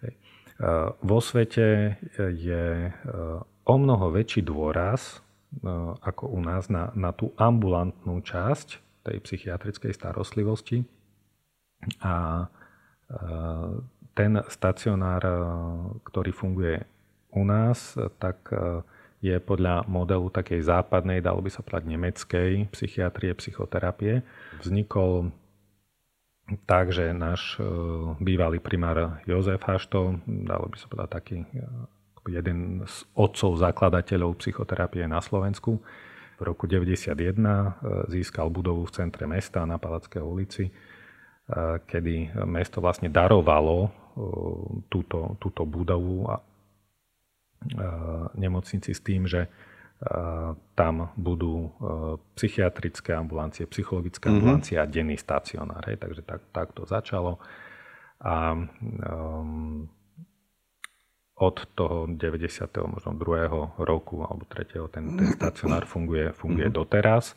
[0.00, 0.16] Hej.
[1.04, 2.88] Vo svete je
[3.68, 5.20] o mnoho väčší dôraz
[6.00, 10.82] ako u nás na, na tú ambulantnú časť tej psychiatrickej starostlivosti.
[12.00, 12.48] A
[14.16, 15.22] ten stacionár,
[16.00, 16.80] ktorý funguje
[17.36, 18.48] u nás, tak
[19.24, 24.20] je podľa modelu takej západnej, dalo by sa povedať nemeckej psychiatrie, psychoterapie.
[24.60, 25.32] Vznikol
[26.68, 27.64] tak, že náš e,
[28.20, 31.48] bývalý primár Jozef Hašto, dalo by sa povedať taký e,
[32.28, 35.80] jeden z otcov zakladateľov psychoterapie na Slovensku,
[36.34, 37.68] v roku 1991 e,
[38.12, 40.68] získal budovu v centre mesta na Palackej ulici,
[41.84, 43.92] kedy mesto vlastne darovalo
[44.88, 46.24] túto, túto budovu
[48.34, 49.48] nemocnici s tým, že
[50.74, 51.72] tam budú
[52.36, 54.36] psychiatrické ambulancie, psychologické mm-hmm.
[54.36, 55.80] ambulancie a denný stacionár.
[55.88, 56.02] Hej.
[56.02, 57.40] Takže tak, tak to začalo.
[58.20, 59.88] A um,
[61.34, 62.46] od toho 90.
[62.86, 63.82] možno 2.
[63.82, 64.70] roku alebo 3.
[64.92, 66.84] ten, ten stacionár funguje, funguje mm-hmm.
[66.84, 67.34] doteraz.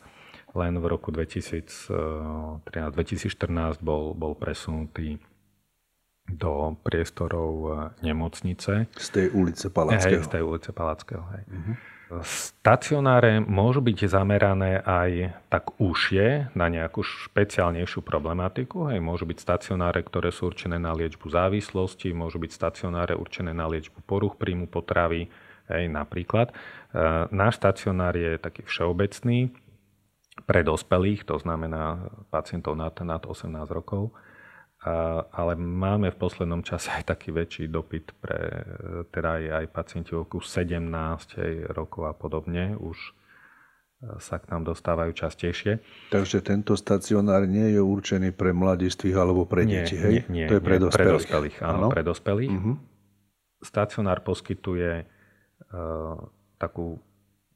[0.56, 5.20] Len v roku 2013-2014 bol, bol presunutý
[6.28, 7.70] do priestorov e,
[8.04, 8.86] nemocnice.
[8.92, 10.20] Z tej ulice Palackého.
[10.20, 11.24] Hej, z tej ulice Palackého.
[11.32, 11.42] Hej.
[11.48, 11.76] Uh-huh.
[12.24, 18.88] Stacionáre môžu byť zamerané aj tak užšie na nejakú špeciálnejšiu problematiku.
[18.88, 23.68] Hej, môžu byť stacionáre, ktoré sú určené na liečbu závislosti, môžu byť stacionáre určené na
[23.68, 25.28] liečbu poruch príjmu potravy,
[25.68, 26.52] hej, napríklad.
[26.52, 26.54] E,
[27.28, 29.52] náš stacionár je taký všeobecný
[30.48, 34.16] pre dospelých, to znamená pacientov nad, nad 18 rokov
[34.78, 38.38] a, ale máme v poslednom čase aj taký väčší dopyt pre
[39.10, 42.78] teda aj, aj pacienti okolo 17 rokov a podobne.
[42.78, 43.10] Už e,
[44.22, 45.82] sa k nám dostávajú častejšie.
[46.14, 50.22] Takže tento stacionár nie je určený pre mladistvých alebo pre nie, deti, hej?
[50.30, 51.02] Nie, nie, to je pre nie, dospelých.
[51.02, 51.86] Pre dospelých, áno?
[51.90, 52.54] pre dospelých.
[52.54, 52.76] Uh-huh.
[53.58, 56.22] Stacionár poskytuje uh,
[56.62, 57.02] takú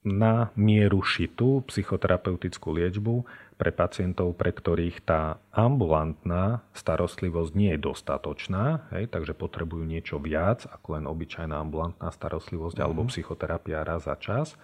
[0.03, 3.23] na mieru šitú psychoterapeutickú liečbu
[3.55, 10.67] pre pacientov, pre ktorých tá ambulantná starostlivosť nie je dostatočná, hej, takže potrebujú niečo viac
[10.67, 12.83] ako len obyčajná ambulantná starostlivosť mm.
[12.83, 14.59] alebo psychoterapia raz za čas.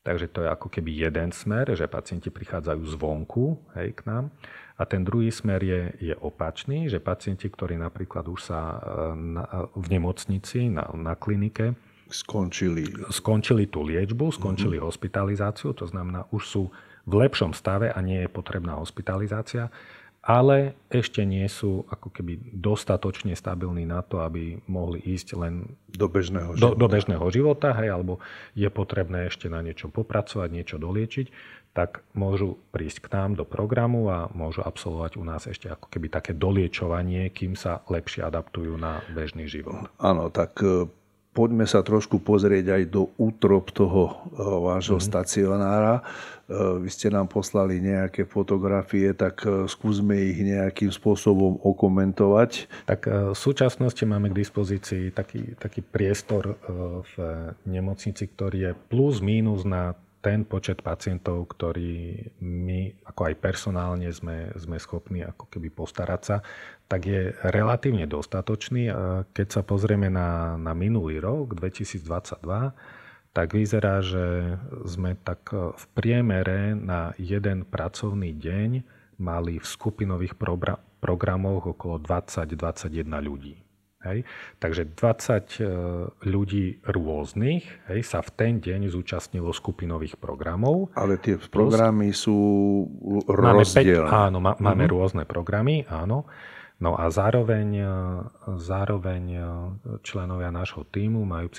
[0.00, 4.32] Takže to je ako keby jeden smer, že pacienti prichádzajú zvonku hej, k nám.
[4.80, 8.76] A ten druhý smer je, je opačný, že pacienti, ktorí napríklad už sa e,
[9.12, 9.44] na,
[9.76, 11.76] v nemocnici, na, na klinike,
[12.10, 12.86] skončili.
[13.10, 14.90] Skončili tú liečbu, skončili uh-huh.
[14.90, 16.62] hospitalizáciu, to znamená, už sú
[17.08, 19.72] v lepšom stave a nie je potrebná hospitalizácia,
[20.20, 26.12] ale ešte nie sú ako keby dostatočne stabilní na to, aby mohli ísť len do
[26.12, 28.20] bežného života, do, do bežného života hej, alebo
[28.52, 31.26] je potrebné ešte na niečo popracovať, niečo doliečiť,
[31.72, 36.12] tak môžu prísť k nám do programu a môžu absolvovať u nás ešte ako keby
[36.12, 39.88] také doliečovanie, kým sa lepšie adaptujú na bežný život.
[39.96, 40.60] Áno, tak
[41.30, 45.10] poďme sa trošku pozrieť aj do útrop toho eh, vášho mm-hmm.
[45.10, 45.94] stacionára.
[46.00, 52.50] Eh, vy ste nám poslali nejaké fotografie, tak eh, skúsme ich nejakým spôsobom okomentovať.
[52.90, 53.00] Tak
[53.32, 56.58] v súčasnosti máme k dispozícii taký, taký priestor
[57.04, 57.14] v
[57.66, 62.12] nemocnici, ktorý je plus mínus na ten počet pacientov, ktorý
[62.44, 66.36] my ako aj personálne sme, sme schopní ako keby postarať sa,
[66.90, 68.90] tak je relatívne dostatočný.
[69.30, 72.42] Keď sa pozrieme na, na minulý rok, 2022,
[73.30, 74.58] tak vyzerá, že
[74.90, 78.70] sme tak v priemere na jeden pracovný deň
[79.22, 80.34] mali v skupinových
[80.98, 83.54] programoch okolo 20-21 ľudí.
[84.00, 84.24] Hej.
[84.56, 85.64] Takže 20 e,
[86.24, 90.88] ľudí rôznych hej, sa v ten deň zúčastnilo skupinových programov.
[90.96, 92.32] Ale tie programy sú
[93.28, 94.08] rozdielne.
[94.08, 94.96] áno, má, máme uh-huh.
[94.96, 96.24] rôzne programy, áno.
[96.80, 97.86] No a zároveň, e,
[98.56, 99.40] zároveň e,
[100.00, 101.52] členovia nášho týmu majú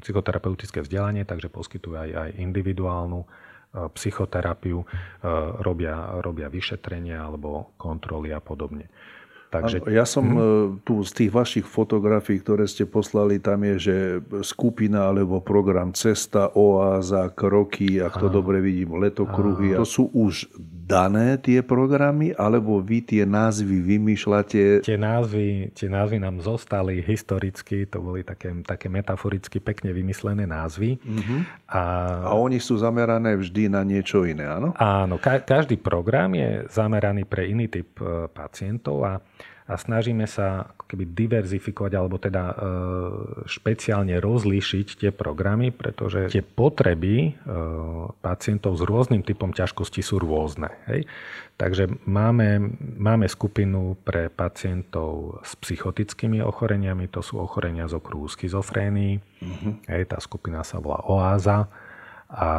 [0.00, 3.28] psychoterapeutické vzdelanie, takže poskytujú aj, aj individuálnu
[3.70, 4.82] psychoterapiu,
[5.62, 8.90] robia, robia vyšetrenia alebo kontroly a podobne.
[9.50, 9.82] Takže...
[9.90, 10.86] Ja som mm-hmm.
[10.86, 13.96] tu z tých vašich fotografií, ktoré ste poslali, tam je, že
[14.46, 18.34] skupina alebo program Cesta, Oáza, Kroky, ak to Aha.
[18.38, 19.74] dobre vidím, Letokruhy.
[19.74, 19.82] Aha.
[19.82, 20.46] To sú už
[20.90, 24.86] dané tie programy, alebo vy tie názvy vymýšľate?
[24.86, 30.98] Tie názvy, tie názvy nám zostali historicky, to boli také, také metaforicky pekne vymyslené názvy.
[30.98, 31.40] Mm-hmm.
[31.74, 31.82] A...
[32.26, 34.74] a oni sú zamerané vždy na niečo iné, áno?
[34.78, 39.22] Áno, ka- každý program je zameraný pre iný typ e, pacientov a
[39.70, 42.54] a snažíme sa ako keby diverzifikovať alebo teda e,
[43.46, 47.48] špeciálne rozlíšiť tie programy, pretože tie potreby e,
[48.18, 50.74] pacientov s rôznym typom ťažkosti sú rôzne.
[50.90, 51.06] Hej?
[51.54, 59.22] Takže máme, máme skupinu pre pacientov s psychotickými ochoreniami, to sú ochorenia z okruhu schizofrénii.
[59.86, 61.70] Hej, tá skupina sa volá OAZA
[62.26, 62.50] a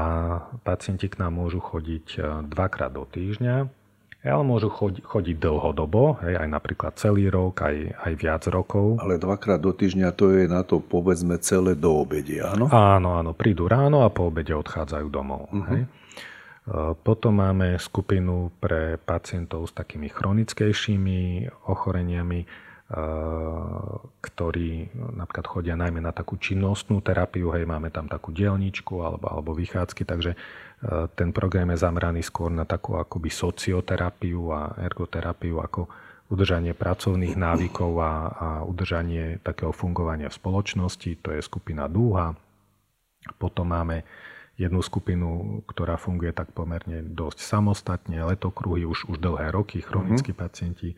[0.63, 3.80] pacienti k nám môžu chodiť e, dvakrát do týždňa
[4.29, 9.01] ale môžu chodiť, chodiť dlhodobo, hej, aj napríklad celý rok, aj, aj viac rokov.
[9.01, 12.69] Ale dvakrát do týždňa to je na to povedzme celé do obede, áno?
[12.69, 15.49] Áno, áno, prídu ráno a po obede odchádzajú domov.
[15.49, 15.65] Uh-huh.
[15.73, 15.81] Hej.
[15.81, 15.87] E,
[17.01, 22.45] potom máme skupinu pre pacientov s takými chronickejšími ochoreniami,
[24.19, 29.51] ktorí napríklad chodia najmä na takú činnostnú terapiu, hej, máme tam takú dielničku alebo, alebo
[29.55, 30.35] vychádzky, takže
[31.15, 35.87] ten program je zameraný skôr na takú akoby socioterapiu a ergoterapiu ako
[36.31, 42.35] udržanie pracovných návykov a, a udržanie takého fungovania v spoločnosti, to je skupina dúha.
[43.39, 44.03] Potom máme
[44.59, 50.43] jednu skupinu, ktorá funguje tak pomerne dosť samostatne, letokruhy už, už dlhé roky, chronickí mm-hmm.
[50.43, 50.89] pacienti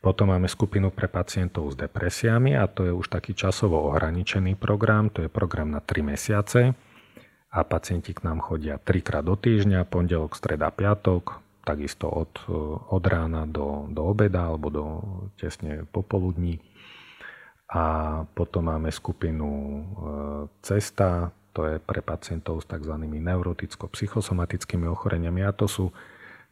[0.00, 5.10] potom máme skupinu pre pacientov s depresiami a to je už taký časovo ohraničený program,
[5.10, 6.74] to je program na 3 mesiace
[7.54, 12.32] a pacienti k nám chodia trikrát do týždňa, pondelok, streda, piatok, takisto od,
[12.90, 14.84] od rána do, do obeda alebo do
[15.38, 16.60] tesne popoludní.
[17.70, 17.82] A
[18.36, 19.82] potom máme skupinu e,
[20.60, 22.92] cesta, to je pre pacientov s tzv.
[22.98, 25.84] neuroticko-psychosomatickými ochoreniami a to sú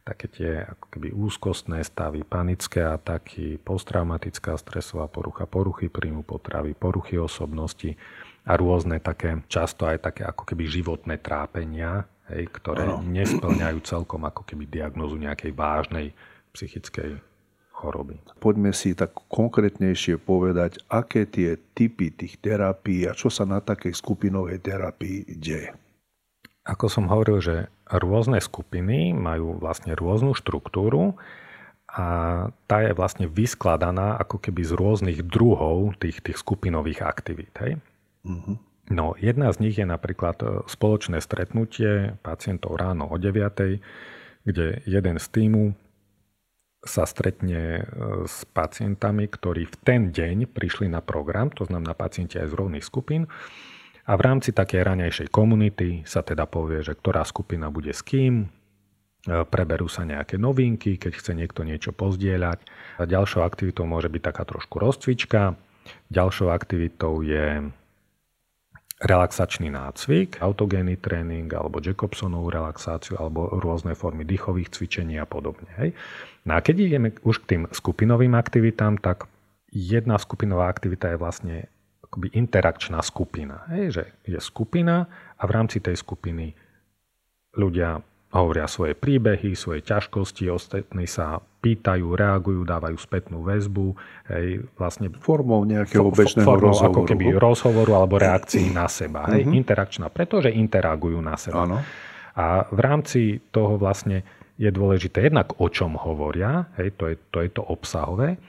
[0.03, 7.15] také tie ako keby úzkostné stavy, panické ataky, posttraumatická stresová porucha, poruchy príjmu potravy, poruchy
[7.15, 7.95] osobnosti
[8.43, 12.99] a rôzne také, často aj také ako keby životné trápenia, hej, ktoré ano.
[12.99, 16.11] nesplňajú celkom ako keby diagnozu nejakej vážnej
[16.51, 17.23] psychickej
[17.71, 18.19] choroby.
[18.43, 23.95] Poďme si tak konkrétnejšie povedať, aké tie typy tých terapií a čo sa na takej
[23.95, 25.71] skupinovej terapii deje.
[26.63, 27.55] Ako som hovoril, že
[27.91, 31.19] rôzne skupiny majú vlastne rôznu štruktúru
[31.91, 32.05] a
[32.65, 37.53] tá je vlastne vyskladaná ako keby z rôznych druhov tých, tých skupinových aktivít.
[37.59, 37.83] Hej?
[38.23, 38.55] Mm-hmm.
[38.95, 43.79] No, jedna z nich je napríklad e, spoločné stretnutie pacientov ráno o 9,
[44.43, 45.71] kde jeden z týmu
[46.83, 47.83] sa stretne e,
[48.27, 52.83] s pacientami, ktorí v ten deň prišli na program, to znamená pacienti aj z rovných
[52.83, 53.31] skupín,
[54.03, 58.43] a v rámci takej ranejšej komunity sa teda povie, že ktorá skupina bude s kým,
[58.43, 58.47] e,
[59.47, 62.59] preberú sa nejaké novinky, keď chce niekto niečo pozdieľať.
[62.99, 65.55] A ďalšou aktivitou môže byť taká trošku rozcvička.
[66.11, 67.71] Ďalšou aktivitou je
[69.03, 75.67] relaxačný nácvik, autogénny tréning alebo Jacobsonovú relaxáciu alebo rôzne formy dýchových cvičení a podobne.
[76.47, 79.27] No a keď ideme už k tým skupinovým aktivitám, tak
[79.71, 81.55] jedna skupinová aktivita je vlastne
[82.13, 83.65] akoby interakčná skupina.
[83.73, 86.53] Hej, že je skupina a v rámci tej skupiny
[87.57, 93.97] ľudia hovoria svoje príbehy, svoje ťažkosti, ostatní sa pýtajú, reagujú, dávajú spätnú väzbu.
[94.29, 97.01] Hej, vlastne formou nejakého bežného formou rozhovoru.
[97.01, 99.29] ako keby rozhovoru alebo reakcií na seba.
[99.33, 99.57] Hej, uh-huh.
[99.57, 101.65] Interakčná, pretože interagujú na seba.
[101.65, 101.81] Ano.
[102.33, 104.25] A v rámci toho vlastne
[104.63, 108.39] je dôležité jednak o čom hovoria, hej, to, je, to je to obsahové,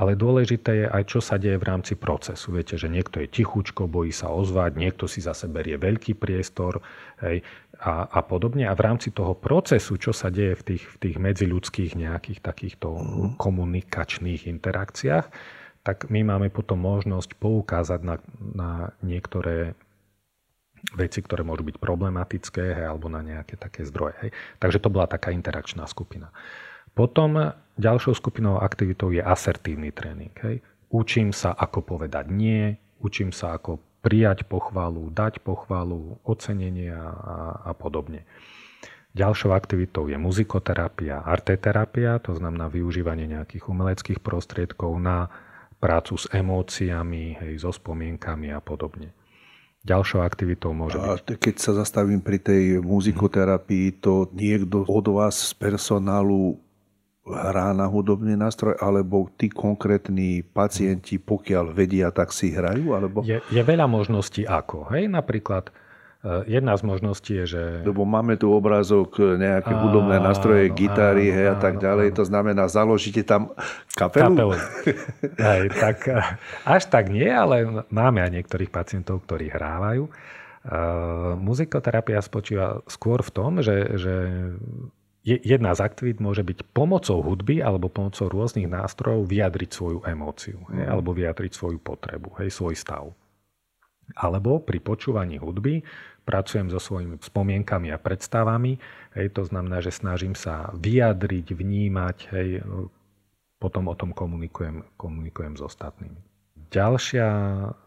[0.00, 2.56] ale dôležité je aj čo sa deje v rámci procesu.
[2.56, 6.80] Viete, že niekto je tichučko, bojí sa ozvať, niekto si zase berie veľký priestor
[7.20, 7.44] hej,
[7.84, 8.64] a, a podobne.
[8.64, 12.88] A v rámci toho procesu, čo sa deje v tých, v tých medziľudských nejakých takýchto
[12.88, 13.28] mm.
[13.36, 15.26] komunikačných interakciách,
[15.84, 18.70] tak my máme potom možnosť poukázať na, na
[19.04, 19.76] niektoré
[20.94, 24.14] veci, ktoré môžu byť problematické hej, alebo na nejaké také zdroje.
[24.26, 24.30] Hej.
[24.58, 26.30] Takže to bola taká interakčná skupina.
[26.96, 30.34] Potom ďalšou skupinou aktivitou je asertívny tréning.
[30.42, 30.64] Hej.
[30.90, 37.06] Učím sa, ako povedať nie, učím sa, ako prijať pochvalu, dať pochvalu, ocenenie a,
[37.68, 38.24] a podobne.
[39.18, 45.26] Ďalšou aktivitou je muzikoterapia, arteterapia, to znamená využívanie nejakých umeleckých prostriedkov na
[45.82, 49.14] prácu s emóciami, hej, so spomienkami a podobne.
[49.88, 51.08] Ďalšou aktivitou môže byť...
[51.08, 56.60] A keď sa zastavím pri tej muzikoterapii, to niekto od vás z personálu
[57.24, 62.92] hrá na hudobný nástroj, alebo tí konkrétni pacienti, pokiaľ vedia, tak si hrajú?
[62.92, 63.24] Alebo...
[63.24, 64.92] Je, je veľa možností ako.
[64.92, 65.08] Hej?
[65.12, 65.72] Napríklad
[66.50, 67.62] jedna z možností je, že...
[67.86, 71.74] Lebo máme tu obrázok eh, nejaké áno, hudobné nástroje, áno, gitary áno, hej, a tak
[71.78, 72.06] ďalej.
[72.10, 72.16] Áno.
[72.18, 73.54] To znamená, založíte tam
[73.94, 74.34] kapelu?
[74.34, 74.54] Kapelu.
[75.46, 80.10] hej, tak, eh, až tak nie, ale máme aj niektorých pacientov, ktorí hrávajú.
[80.68, 84.14] Uh, muzikoterapia spočíva skôr v tom, že, že
[85.24, 90.74] jedna z aktivít môže byť pomocou hudby alebo pomocou rôznych nástrojov vyjadriť svoju emóciu mm.
[90.76, 93.14] hej, alebo vyjadriť svoju potrebu, hej, svoj stav.
[94.16, 95.84] Alebo pri počúvaní hudby
[96.28, 98.76] pracujem so svojimi spomienkami a predstavami.
[99.16, 102.48] Hej, to znamená, že snažím sa vyjadriť, vnímať, hej,
[103.56, 106.20] potom o tom komunikujem, komunikujem s ostatnými.
[106.68, 107.28] Ďalšia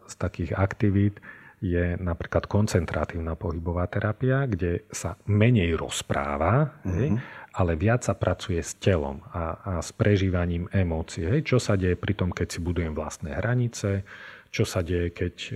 [0.10, 1.22] z takých aktivít
[1.62, 6.96] je napríklad koncentratívna pohybová terapia, kde sa menej rozpráva, mm-hmm.
[6.98, 7.20] hej, mhm.
[7.54, 11.30] ale viac sa pracuje s telom a, a s prežívaním emócií.
[11.30, 14.02] Hej, čo sa deje pri tom, keď si budujem vlastné hranice,
[14.52, 15.54] čo sa deje, keď e,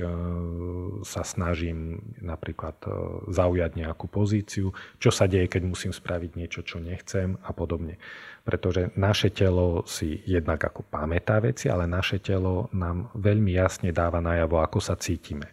[1.04, 2.90] sa snažím napríklad e,
[3.28, 4.72] zaujať nejakú pozíciu,
[5.04, 8.00] čo sa deje, keď musím spraviť niečo, čo nechcem a podobne.
[8.48, 14.24] Pretože naše telo si jednak ako pamätá veci, ale naše telo nám veľmi jasne dáva
[14.24, 15.52] najavo, ako sa cítime.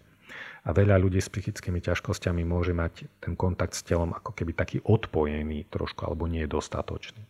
[0.62, 4.78] A veľa ľudí s psychickými ťažkosťami môže mať ten kontakt s telom ako keby taký
[4.86, 7.26] odpojený trošku, alebo nie je dostatočný.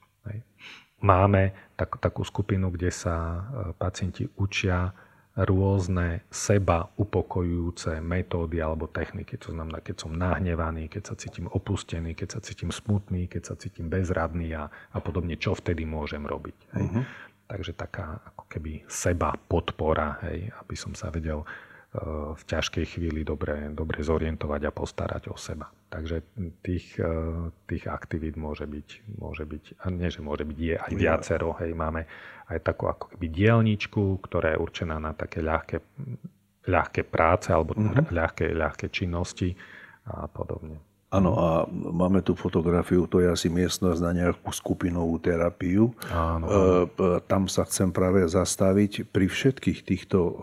[1.03, 3.41] Máme tak, takú skupinu, kde sa e,
[3.75, 4.95] pacienti učia
[5.33, 9.41] rôzne seba upokojujúce metódy alebo techniky.
[9.41, 13.55] To znamená, keď som nahnevaný, keď sa cítim opustený, keď sa cítim smutný, keď sa
[13.57, 16.57] cítim bezradný a, a podobne, čo vtedy môžem robiť.
[16.77, 16.85] Hej.
[16.85, 17.05] Uh-huh.
[17.49, 21.45] Takže taká ako keby seba podpora, hej, aby som sa vedel
[22.33, 25.69] v ťažkej chvíli dobre, dobre zorientovať a postarať o seba.
[25.93, 26.25] Takže
[26.65, 28.89] tých, e, tých aktivít môže byť,
[29.21, 31.53] môže byť, a nie, že môže byť, je aj viacero.
[31.61, 32.09] Hej, máme
[32.49, 35.85] aj takú ako keby dielničku, ktorá je určená na také ľahké,
[36.65, 38.09] ľahké práce alebo mm-hmm.
[38.09, 39.53] ľahké, ľahké činnosti
[40.09, 40.81] a podobne.
[41.13, 45.93] Áno, a máme tu fotografiu, to je asi miestnosť na nejakú skupinovú terapiu.
[46.09, 46.49] Áno.
[46.49, 49.13] E, tam sa chcem práve zastaviť.
[49.13, 50.35] Pri všetkých týchto e,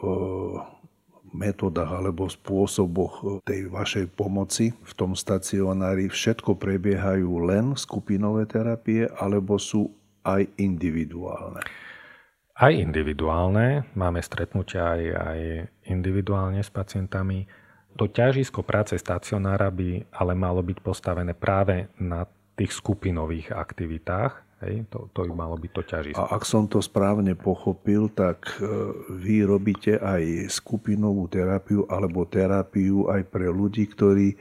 [1.32, 9.58] metodách alebo spôsoboch tej vašej pomoci v tom stacionári všetko prebiehajú len skupinové terapie alebo
[9.62, 9.94] sú
[10.26, 11.64] aj individuálne?
[12.60, 13.88] Aj individuálne.
[13.96, 15.40] Máme stretnutia aj, aj
[15.88, 17.48] individuálne s pacientami
[18.00, 22.24] to ťažisko práce stacionára by ale malo byť postavené práve na
[22.56, 24.49] tých skupinových aktivitách.
[24.60, 26.20] Hej, to, to by malo byť to ťažisko.
[26.20, 33.08] A ak som to správne pochopil, tak e, vy robíte aj skupinovú terapiu alebo terapiu
[33.08, 34.36] aj pre ľudí, ktorí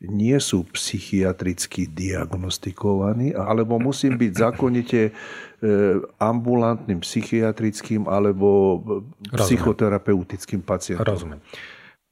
[0.00, 5.12] nie sú psychiatricky diagnostikovaní, alebo musím byť zákonite e,
[6.16, 8.80] ambulantným psychiatrickým alebo
[9.28, 11.04] psychoterapeutickým pacientom.
[11.04, 11.40] Rozumiem.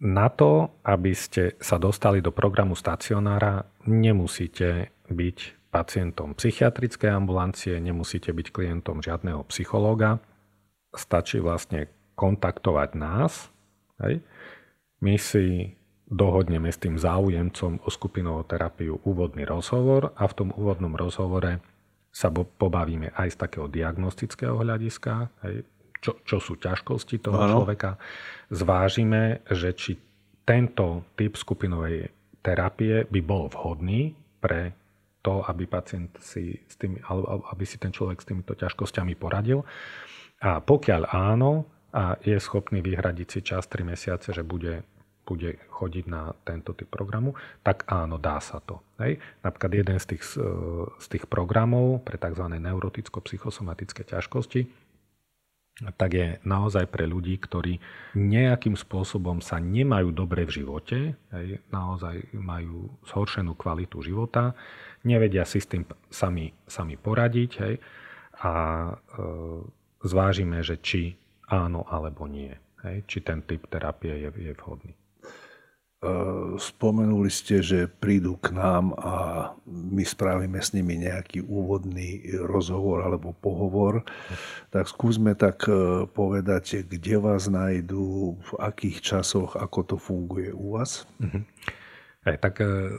[0.05, 8.32] Na to, aby ste sa dostali do programu stacionára, nemusíte byť pacientom psychiatrickej ambulancie, nemusíte
[8.32, 10.20] byť klientom žiadneho psychológa.
[10.92, 13.52] Stačí vlastne kontaktovať nás.
[14.00, 14.24] Hej.
[15.04, 15.76] My si
[16.08, 21.60] dohodneme s tým záujemcom o skupinovú terapiu úvodný rozhovor a v tom úvodnom rozhovore
[22.08, 25.68] sa pobavíme aj z takého diagnostického hľadiska, hej,
[26.00, 27.52] čo, čo sú ťažkosti toho ano.
[27.60, 28.00] človeka.
[28.48, 30.00] Zvážime, že či
[30.48, 32.08] tento typ skupinovej
[32.40, 34.72] terapie by bol vhodný pre
[35.22, 37.02] to, aby pacient si s tými,
[37.52, 39.66] aby si ten človek s týmito ťažkosťami poradil.
[40.38, 44.84] A pokiaľ áno, a je schopný vyhradiť si čas 3 mesiace, že bude,
[45.24, 47.32] bude chodiť na tento typ programu,
[47.64, 48.84] tak áno, dá sa to.
[49.00, 49.16] Hej?
[49.40, 50.24] Napríklad jeden z tých,
[51.00, 52.44] z tých programov pre tzv.
[52.44, 54.88] neuroticko-psychosomatické ťažkosti
[55.94, 57.78] tak je naozaj pre ľudí, ktorí
[58.18, 64.58] nejakým spôsobom sa nemajú dobre v živote, hej, naozaj majú zhoršenú kvalitu života,
[65.05, 67.74] nevedia si s tým sami, sami poradiť hej,
[68.42, 68.53] a
[68.88, 68.92] e,
[70.07, 71.14] zvážime, že či
[71.51, 72.55] áno alebo nie,
[72.86, 74.99] hej, či ten typ terapie je, je vhodný.
[75.99, 79.14] Eh, spomenuli ste, že prídu k nám a
[79.66, 84.07] my spravíme s nimi nejaký úvodný rozhovor alebo pohovor.
[84.70, 90.78] Tak skúsme tak eh, povedať, kde vás nájdú, v akých časoch, ako to funguje u
[90.78, 91.03] vás.
[91.18, 91.42] Mhm.
[92.30, 92.94] Aj, tak eh,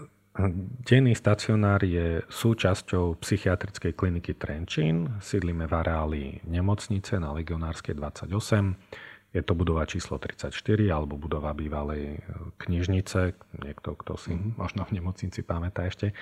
[0.88, 5.20] denný stacionár je súčasťou psychiatrickej kliniky Trenčín.
[5.20, 10.50] Sídlime v areáli nemocnice na Legionárskej 28 je to budova číslo 34
[10.90, 12.20] alebo budova bývalej e,
[12.66, 13.38] knižnice.
[13.62, 14.58] Niekto, kto si mm-hmm.
[14.58, 16.18] možno v nemocnici pamätá ešte.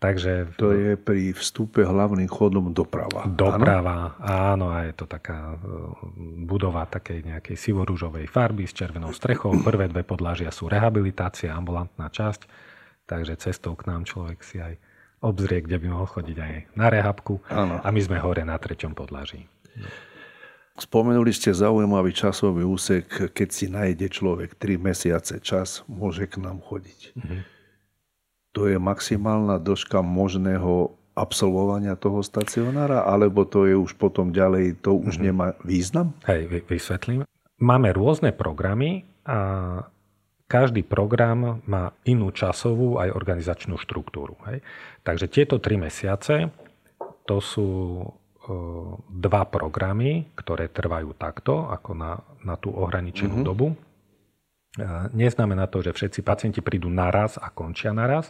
[0.00, 0.56] Takže...
[0.60, 3.24] To je pri vstupe hlavným chodom doprava.
[3.28, 5.56] Doprava, áno, áno a je to taká e,
[6.48, 9.52] budova takej nejakej sivorúžovej farby s červenou strechou.
[9.60, 12.48] Prvé dve podlažia sú rehabilitácia, ambulantná časť,
[13.04, 14.76] takže cestou k nám človek si aj
[15.24, 17.40] obzrie, kde by mohol chodiť aj na rehabku.
[17.48, 17.80] Áno.
[17.80, 19.48] A my sme hore na treťom podlaží.
[20.74, 26.58] Spomenuli ste zaujímavý časový úsek, keď si nájde človek 3 mesiace čas, môže k nám
[26.66, 27.14] chodiť.
[27.14, 27.40] Mm-hmm.
[28.58, 34.98] To je maximálna dĺžka možného absolvovania toho stacionára, alebo to je už potom ďalej, to
[34.98, 35.26] už mm-hmm.
[35.30, 36.10] nemá význam?
[36.26, 37.22] Hej, vysvetlím.
[37.62, 39.38] Máme rôzne programy a
[40.44, 44.36] každý program má inú časovú aj organizačnú štruktúru.
[44.50, 44.60] Hej.
[45.02, 46.52] Takže tieto tri mesiace
[47.24, 47.68] to sú
[49.08, 53.48] dva programy, ktoré trvajú takto, ako na, na tú ohraničenú mm-hmm.
[53.48, 53.72] dobu.
[55.16, 58.28] Neznamená to, že všetci pacienti prídu naraz a končia naraz,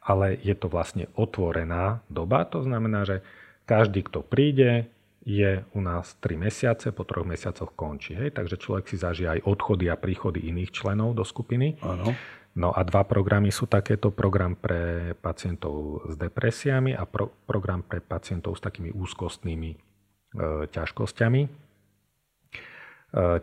[0.00, 2.48] ale je to vlastne otvorená doba.
[2.48, 3.20] To znamená, že
[3.68, 4.88] každý, kto príde,
[5.20, 8.16] je u nás 3 mesiace, po troch mesiacoch končí.
[8.16, 8.40] Hej?
[8.40, 11.76] Takže človek si zažije aj odchody a príchody iných členov do skupiny.
[11.84, 12.16] Ano.
[12.56, 14.10] No a dva programy sú takéto.
[14.10, 19.78] Program pre pacientov s depresiami a pro, program pre pacientov s takými úzkostnými e,
[20.66, 21.42] ťažkosťami.
[21.46, 21.50] E,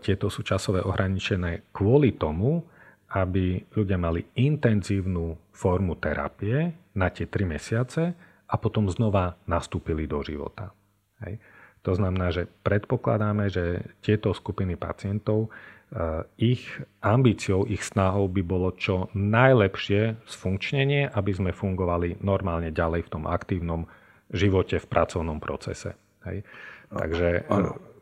[0.04, 2.68] tieto sú časové ohraničené kvôli tomu,
[3.16, 8.12] aby ľudia mali intenzívnu formu terapie na tie 3 mesiace
[8.44, 10.76] a potom znova nastúpili do života.
[11.24, 11.40] Hej.
[11.88, 15.48] To znamená, že predpokladáme, že tieto skupiny pacientov
[15.88, 16.68] Eh, ich
[17.00, 23.24] ambíciou, ich snahou by bolo čo najlepšie sfunkčnenie, aby sme fungovali normálne ďalej v tom
[23.24, 23.88] aktívnom
[24.28, 25.96] živote v pracovnom procese.
[26.28, 26.44] Hej.
[26.92, 27.48] Takže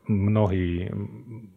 [0.09, 0.89] mnohí,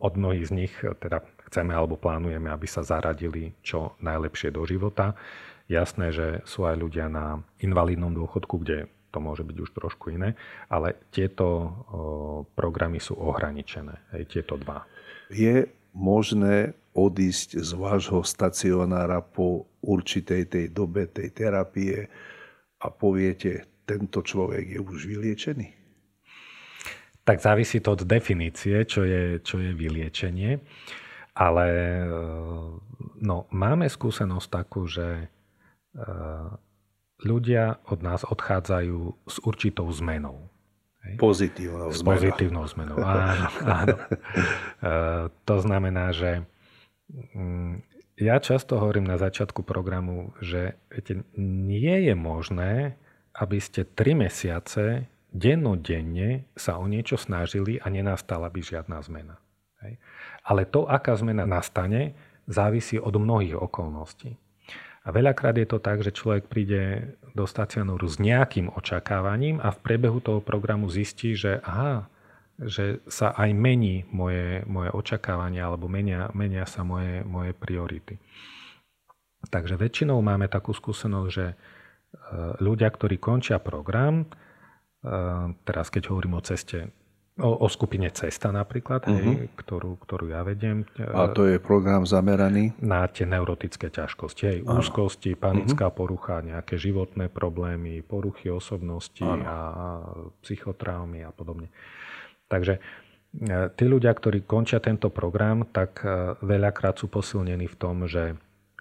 [0.05, 5.17] od mnohých z nich, teda chceme alebo plánujeme, aby sa zaradili čo najlepšie do života.
[5.65, 10.39] Jasné, že sú aj ľudia na invalidnom dôchodku, kde to môže byť už trošku iné,
[10.71, 11.75] ale tieto
[12.55, 14.87] programy sú ohraničené, aj tieto dva.
[15.27, 22.07] Je možné odísť z vášho stacionára po určitej tej dobe tej terapie
[22.79, 25.67] a poviete, tento človek je už vyliečený?
[27.27, 30.63] Tak závisí to od definície, čo je, čo je vyliečenie.
[31.35, 31.67] Ale
[33.19, 35.27] no, máme skúsenosť takú, že
[37.23, 40.49] ľudia od nás odchádzajú s určitou zmenou.
[41.17, 41.97] Pozitívnou zmenou.
[41.97, 43.47] S pozitívnou zmenou, áno.
[43.65, 43.97] áno.
[45.49, 46.45] To znamená, že
[47.33, 47.81] mm,
[48.21, 52.99] ja často hovorím na začiatku programu, že viete, nie je možné,
[53.39, 59.37] aby ste tri mesiace dennodenne sa o niečo snažili a nenastala by žiadna zmena.
[59.87, 60.03] Hej.
[60.43, 62.19] Ale to, aká zmena nastane,
[62.51, 64.35] závisí od mnohých okolností.
[65.09, 69.81] A veľakrát je to tak, že človek príde do stacionáru s nejakým očakávaním a v
[69.81, 72.13] priebehu toho programu zistí, že aha,
[72.61, 78.21] že sa aj mení moje, moje očakávania alebo menia, menia sa moje, moje priority.
[79.49, 81.57] Takže väčšinou máme takú skúsenosť, že e,
[82.61, 84.29] ľudia, ktorí končia program,
[85.63, 86.91] teraz keď hovorím o ceste,
[87.39, 89.15] o, o skupine Cesta napríklad, uh-huh.
[89.15, 89.49] hej, mhm.
[89.55, 90.85] ktorú, ktorú ja vediem.
[90.99, 92.75] A to je program zameraný?
[92.83, 95.99] Na tie neurotické ťažkosti, hej, úzkosti, panická uh-huh.
[95.99, 99.43] porucha, nejaké životné problémy, poruchy osobnosti ano.
[99.47, 99.57] a
[100.43, 101.71] psychotraumy a podobne.
[102.49, 102.81] Takže e,
[103.77, 108.35] tí ľudia, ktorí končia tento program, tak e, veľakrát sú posilnení v tom, že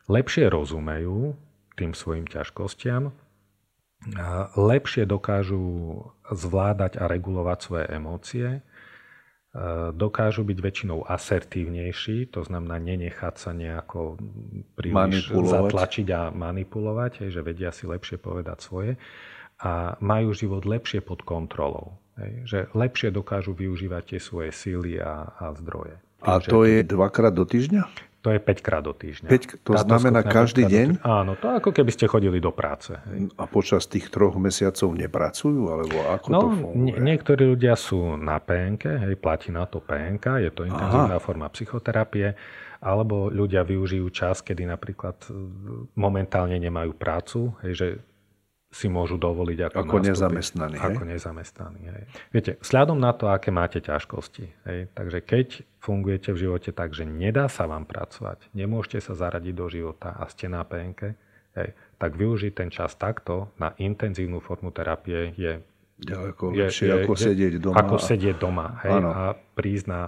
[0.08, 1.36] lepšie rozumejú
[1.78, 3.14] tým svojim ťažkostiam,
[4.56, 8.48] lepšie dokážu zvládať a regulovať svoje emócie,
[9.98, 14.22] dokážu byť väčšinou asertívnejší, to znamená nenechať sa nejako
[14.78, 18.92] príliš zatlačiť a manipulovať, že vedia si lepšie povedať svoje
[19.58, 21.98] a majú život lepšie pod kontrolou.
[22.46, 25.98] Že lepšie dokážu využívať tie svoje síly a, a zdroje.
[26.22, 27.86] A to je dvakrát do týždňa?
[28.28, 29.32] To je 5 krát do týždňa.
[29.32, 31.00] 5, to Táto znamená každý deň?
[31.00, 32.92] Áno, to ako keby ste chodili do práce.
[33.08, 33.32] Hej.
[33.40, 35.72] A počas tých troch mesiacov nepracujú?
[35.72, 37.00] Alebo ako no, to funguje?
[37.00, 41.24] niektorí ľudia sú na PNK, hej, platí na to PNK, je to intenzívna Aha.
[41.24, 42.36] forma psychoterapie,
[42.84, 45.16] alebo ľudia využijú čas, kedy napríklad
[45.96, 47.88] momentálne nemajú prácu, hej, že
[48.68, 50.76] si môžu dovoliť ako, ako nezamestnaní.
[50.76, 51.12] Ako hej?
[51.16, 51.82] nezamestnaní.
[51.88, 52.04] Hej.
[52.36, 55.48] Viete, vzhľadom na to, aké máte ťažkosti, hej, takže keď
[55.80, 60.28] fungujete v živote tak, že nedá sa vám pracovať, nemôžete sa zaradiť do života a
[60.28, 61.16] ste na PNK,
[61.56, 65.64] hej, tak využiť ten čas takto na intenzívnu formu terapie je
[65.98, 67.76] ďaleko lepšie je, ako je, sedieť doma.
[67.82, 70.02] Ako sedieť doma hej, a prísť na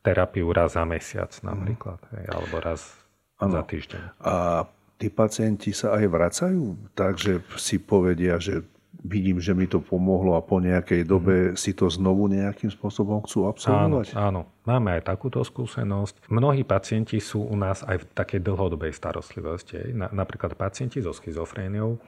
[0.00, 2.96] terapiu raz za mesiac napríklad, hej, alebo raz
[3.38, 3.60] ano.
[3.60, 4.02] za týždeň.
[4.24, 4.64] A
[4.96, 6.64] tí pacienti sa aj vracajú,
[6.96, 8.64] takže si povedia, že
[9.06, 11.60] vidím, že mi to pomohlo a po nejakej dobe mm.
[11.60, 14.16] si to znovu nejakým spôsobom chcú absolvovať?
[14.18, 16.26] Áno, áno, máme aj takúto skúsenosť.
[16.32, 19.94] Mnohí pacienti sú u nás aj v takej dlhodobej starostlivosti.
[19.94, 21.98] Napríklad pacienti so schizofréniou e,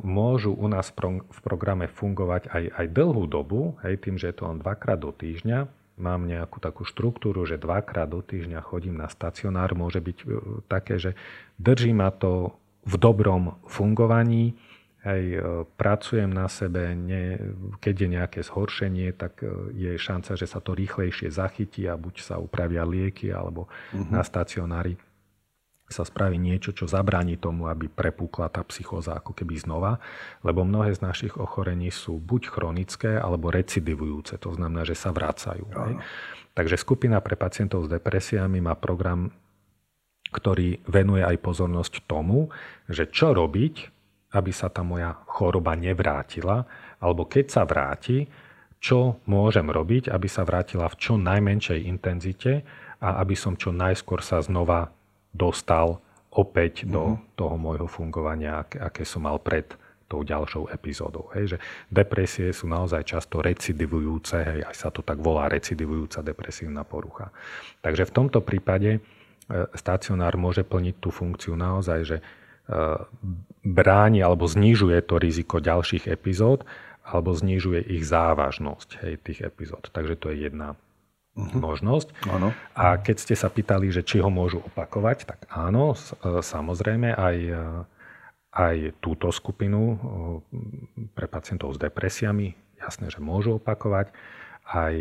[0.00, 4.48] môžu u nás v programe fungovať aj, aj dlhú dobu, hej, tým, že je to
[4.48, 9.74] len dvakrát do týždňa mám nejakú takú štruktúru, že dvakrát do týždňa chodím na stacionár,
[9.74, 10.26] môže byť e,
[10.70, 11.18] také, že
[11.58, 12.54] drží ma to
[12.88, 14.56] v dobrom fungovaní,
[15.06, 15.38] aj e,
[15.78, 17.38] pracujem na sebe, ne,
[17.78, 22.14] keď je nejaké zhoršenie, tak e, je šanca, že sa to rýchlejšie zachytí a buď
[22.22, 24.10] sa upravia lieky, alebo uh-huh.
[24.10, 24.98] na stacionári
[25.88, 29.96] sa spraví niečo, čo zabráni tomu, aby prepúkla tá psychóza ako keby znova,
[30.44, 35.64] lebo mnohé z našich ochorení sú buď chronické, alebo recidivujúce, to znamená, že sa vracajú.
[36.52, 39.32] Takže skupina pre pacientov s depresiami má program,
[40.28, 42.52] ktorý venuje aj pozornosť tomu,
[42.84, 43.74] že čo robiť,
[44.36, 46.68] aby sa tá moja choroba nevrátila,
[47.00, 48.28] alebo keď sa vráti,
[48.76, 52.62] čo môžem robiť, aby sa vrátila v čo najmenšej intenzite
[53.00, 54.92] a aby som čo najskôr sa znova
[55.32, 56.00] dostal
[56.32, 56.92] opäť mm-hmm.
[56.92, 57.18] do mhm.
[57.34, 59.66] toho môjho fungovania, aké, aké som mal pred
[60.08, 61.28] tou ďalšou epizódou.
[61.36, 61.58] Hej, že
[61.92, 67.28] depresie sú naozaj často recidivujúce, hej, aj sa to tak volá recidivujúca depresívna porucha.
[67.84, 69.00] Takže v tomto prípade e,
[69.76, 72.22] stacionár môže plniť tú funkciu naozaj, že e,
[73.68, 76.64] bráni alebo znižuje to riziko ďalších epizód
[77.04, 79.92] alebo znižuje ich závažnosť hej, tých epizód.
[79.92, 80.72] Takže to je jedna
[81.38, 81.54] uh-huh.
[81.62, 82.08] možnosť.
[82.26, 82.50] Áno.
[82.74, 87.36] A keď ste sa pýtali, že či ho môžu opakovať, tak áno, e, samozrejme aj,
[87.38, 87.62] e,
[88.58, 89.96] aj túto skupinu e,
[91.14, 94.10] pre pacientov s depresiami, jasné, že môžu opakovať,
[94.68, 95.00] aj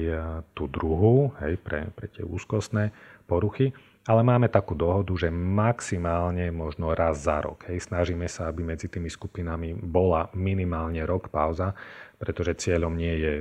[0.56, 2.96] tú druhú, hej, pre, pre tie úzkostné
[3.28, 3.76] poruchy.
[4.08, 7.68] ale máme takú dohodu, že maximálne možno raz za rok.
[7.68, 7.92] Hej.
[7.92, 11.76] Snažíme sa, aby medzi tými skupinami bola minimálne rok pauza,
[12.16, 13.34] pretože cieľom nie je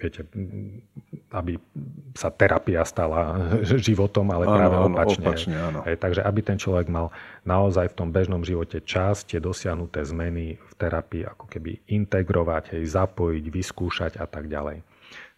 [0.00, 0.24] viete,
[1.30, 1.60] aby
[2.16, 3.52] sa terapia stala
[3.88, 5.22] životom, ale práve áno, opačne.
[5.22, 5.78] opačne áno.
[5.84, 7.12] Hej, takže aby ten človek mal
[7.44, 12.88] naozaj v tom bežnom živote čas tie dosiahnuté zmeny v terapii ako keby integrovať, hej,
[12.88, 14.80] zapojiť, vyskúšať a tak ďalej.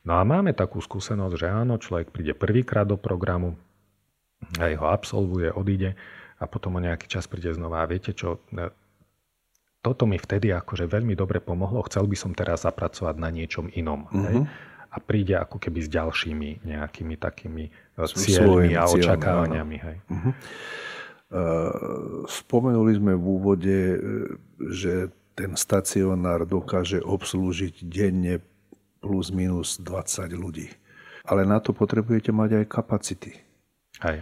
[0.02, 3.54] No a máme takú skúsenosť, že áno, človek príde prvýkrát do programu,
[4.58, 5.94] aj ho absolvuje, odíde
[6.42, 8.42] a potom o nejaký čas príde znova a viete čo,
[9.82, 14.06] toto mi vtedy akože veľmi dobre pomohlo, chcel by som teraz zapracovať na niečom inom.
[14.08, 14.22] Uh-huh.
[14.30, 14.36] Hej?
[14.94, 19.76] A príde ako keby s ďalšími nejakými takými e, cieľmi a očakávaniami.
[19.82, 19.96] Hej.
[20.06, 20.32] Uh-huh.
[22.30, 23.98] Spomenuli sme v úvode, e,
[24.70, 28.38] že ten stacionár dokáže obslúžiť denne
[29.02, 30.70] plus minus 20 ľudí.
[31.26, 33.32] Ale na to potrebujete mať aj kapacity.
[33.98, 34.20] Aj.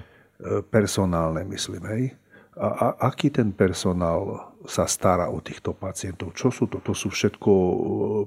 [0.72, 2.02] Personálne, myslím, hej?
[2.56, 6.36] A, a aký ten personál sa stará o týchto pacientov?
[6.36, 6.84] Čo sú to?
[6.84, 7.74] To sú všetko e,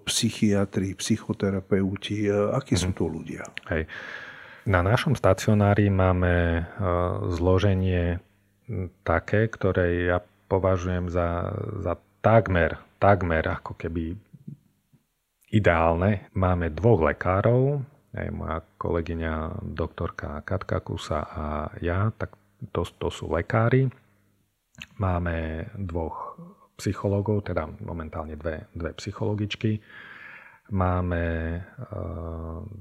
[0.09, 2.29] psychiatri, psychoterapeuti.
[2.29, 2.83] E, akí mm-hmm.
[2.83, 2.97] sú mhm.
[2.97, 3.43] to ľudia?
[3.69, 3.83] Hej.
[4.63, 6.63] Na našom stacionári máme e,
[7.35, 8.23] zloženie
[9.03, 11.51] také, ktoré ja považujem za,
[11.83, 14.15] za takmer, takmer ako keby
[15.51, 16.31] ideálne.
[16.33, 21.45] Máme dvoch lekárov, aj moja kolegyňa doktorka Katka Kusa a
[21.81, 22.33] ja, tak
[22.71, 23.89] to, to sú lekári.
[24.97, 26.37] Máme dvoch
[26.77, 29.77] psychológov, teda momentálne dve, dve psychologičky.
[30.73, 31.61] Máme e,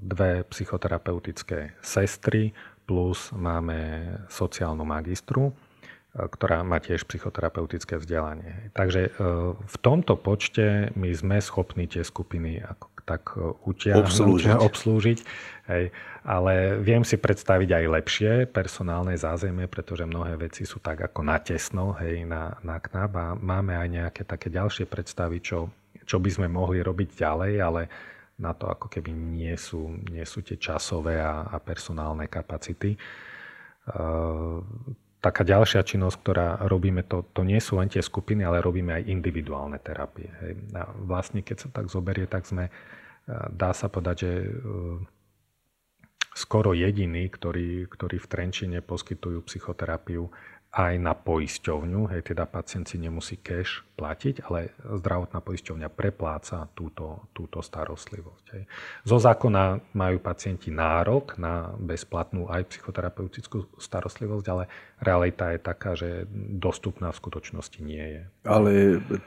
[0.01, 2.57] dve psychoterapeutické sestry,
[2.89, 8.73] plus máme sociálnu magistru, e, ktorá má tiež psychoterapeutické vzdelanie.
[8.73, 9.11] Takže e,
[9.61, 14.57] v tomto počte my sme schopní tie skupiny ako tak utiahnuť, obslúžiť.
[14.59, 15.19] obslúžiť
[15.69, 15.85] hej.
[16.23, 21.99] Ale viem si predstaviť aj lepšie personálne zázemie, pretože mnohé veci sú tak ako natesno
[21.99, 25.67] hej, na, na knap a máme aj nejaké také ďalšie predstavy, čo,
[26.07, 27.83] čo by sme mohli robiť ďalej, ale
[28.39, 32.95] na to ako keby nie sú, nie sú tie časové a, a personálne kapacity.
[33.83, 34.63] Uh,
[35.23, 39.07] taká ďalšia činnosť, ktorá robíme, to, to nie sú len tie skupiny, ale robíme aj
[39.07, 40.27] individuálne terapie.
[40.43, 40.53] Hej.
[40.75, 42.75] A vlastne, keď sa tak zoberie, tak sme,
[43.55, 44.33] dá sa povedať, že
[46.35, 50.27] skoro jediní, ktorí, ktorí v Trenčine poskytujú psychoterapiu
[50.73, 52.09] aj na poisťovňu.
[52.17, 58.45] Hej, teda pacient si nemusí cash platiť, ale zdravotná poisťovňa prepláca túto, túto starostlivosť.
[58.57, 58.63] Hej.
[59.05, 64.65] Zo zákona majú pacienti nárok na bezplatnú aj psychoterapeutickú starostlivosť, ale
[64.99, 68.23] realita je taká, že dostupná v skutočnosti nie je.
[68.49, 68.73] Ale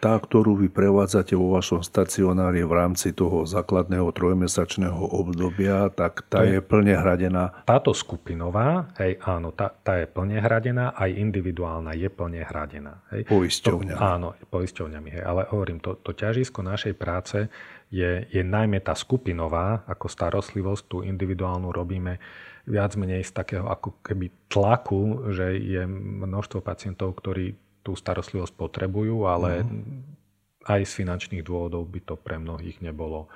[0.02, 6.42] tá, ktorú vy prevádzate vo vašom stacionári v rámci toho základného trojmesačného obdobia, tak tá
[6.42, 7.64] je, je plne hradená?
[7.70, 13.04] Táto skupinová, hej, áno, tá, tá je plne hradená, aj individuálna je plne hradená.
[13.12, 13.28] Hej.
[13.28, 13.96] Poisťovňa.
[14.00, 15.10] To, áno, poisťovňami.
[15.20, 15.24] Hej.
[15.28, 17.52] Ale hovorím, to, to ťažisko našej práce
[17.92, 22.24] je, je najmä tá skupinová, ako starostlivosť, tú individuálnu robíme
[22.72, 25.84] viac menej z takého ako keby tlaku, že je
[26.24, 27.52] množstvo pacientov, ktorí
[27.84, 30.72] tú starostlivosť potrebujú, ale mm.
[30.72, 33.28] aj z finančných dôvodov by to pre mnohých nebolo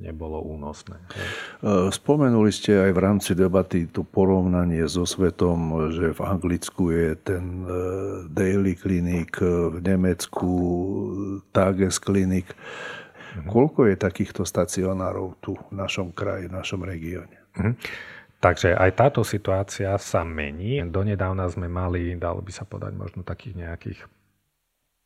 [0.00, 0.96] nebolo únosné.
[0.96, 7.14] E, spomenuli ste aj v rámci debaty to porovnanie so svetom, že v Anglicku je
[7.20, 7.74] ten e,
[8.32, 10.52] Daily Clinic, v Nemecku
[11.52, 12.48] Tages Clinic.
[13.30, 13.46] Mhm.
[13.46, 17.38] Koľko je takýchto stacionárov tu v našom kraji, v našom regióne?
[17.54, 17.72] Mhm.
[18.40, 20.80] Takže aj táto situácia sa mení.
[20.88, 24.00] Donedávna sme mali, dalo by sa povedať, možno takých nejakých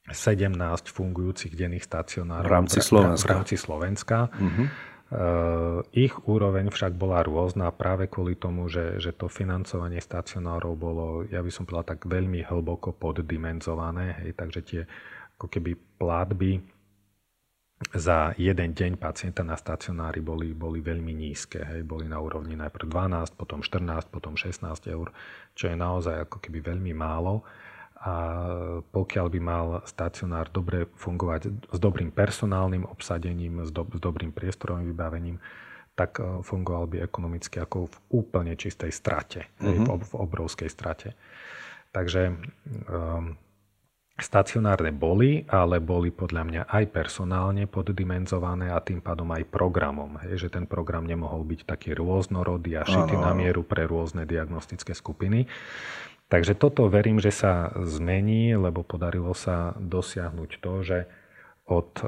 [0.04, 0.52] 17
[0.92, 3.24] fungujúcich denných stacionárov v rámci Slovenska.
[3.24, 4.18] V rámci Slovenska.
[4.36, 4.66] Uh-huh.
[5.96, 11.40] Ich úroveň však bola rôzna práve kvôli tomu, že, že to financovanie stacionárov bolo, ja
[11.40, 14.20] by som povedal, tak veľmi hlboko poddimenzované.
[14.20, 14.82] Hej, takže tie
[15.40, 16.60] ako keby platby
[17.96, 21.64] za jeden deň pacienta na stacionári boli, boli veľmi nízke.
[21.64, 21.84] Hej.
[21.88, 25.16] Boli na úrovni najprv 12, potom 14, potom 16 eur,
[25.56, 27.40] čo je naozaj ako keby veľmi málo
[28.04, 28.14] a
[28.92, 34.92] pokiaľ by mal stacionár dobre fungovať s dobrým personálnym obsadením, s, do, s dobrým priestorovým
[34.92, 35.40] vybavením,
[35.96, 39.96] tak e, fungoval by ekonomicky ako v úplne čistej strate, uh-huh.
[39.96, 41.16] v, v obrovskej strate.
[41.94, 42.34] Takže
[42.90, 43.38] um,
[44.18, 50.18] stacionárne boli, ale boli podľa mňa aj personálne poddimenzované a tým pádom aj programom.
[50.26, 54.94] Hej, že ten program nemohol byť taký rôznorodý a šitý na mieru pre rôzne diagnostické
[54.94, 55.46] skupiny.
[56.34, 60.98] Takže toto verím, že sa zmení, lebo podarilo sa dosiahnuť to, že
[61.70, 62.02] od,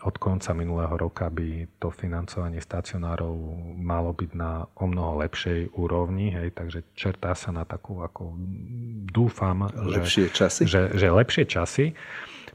[0.00, 3.36] od konca minulého roka by to financovanie stacionárov
[3.76, 8.32] malo byť na o mnoho lepšej úrovni, hej, takže čertá sa na takú, ako
[9.12, 10.62] dúfam, lepšie že, časy.
[10.64, 11.92] Že, že lepšie časy,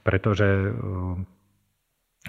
[0.02, 0.74] pretože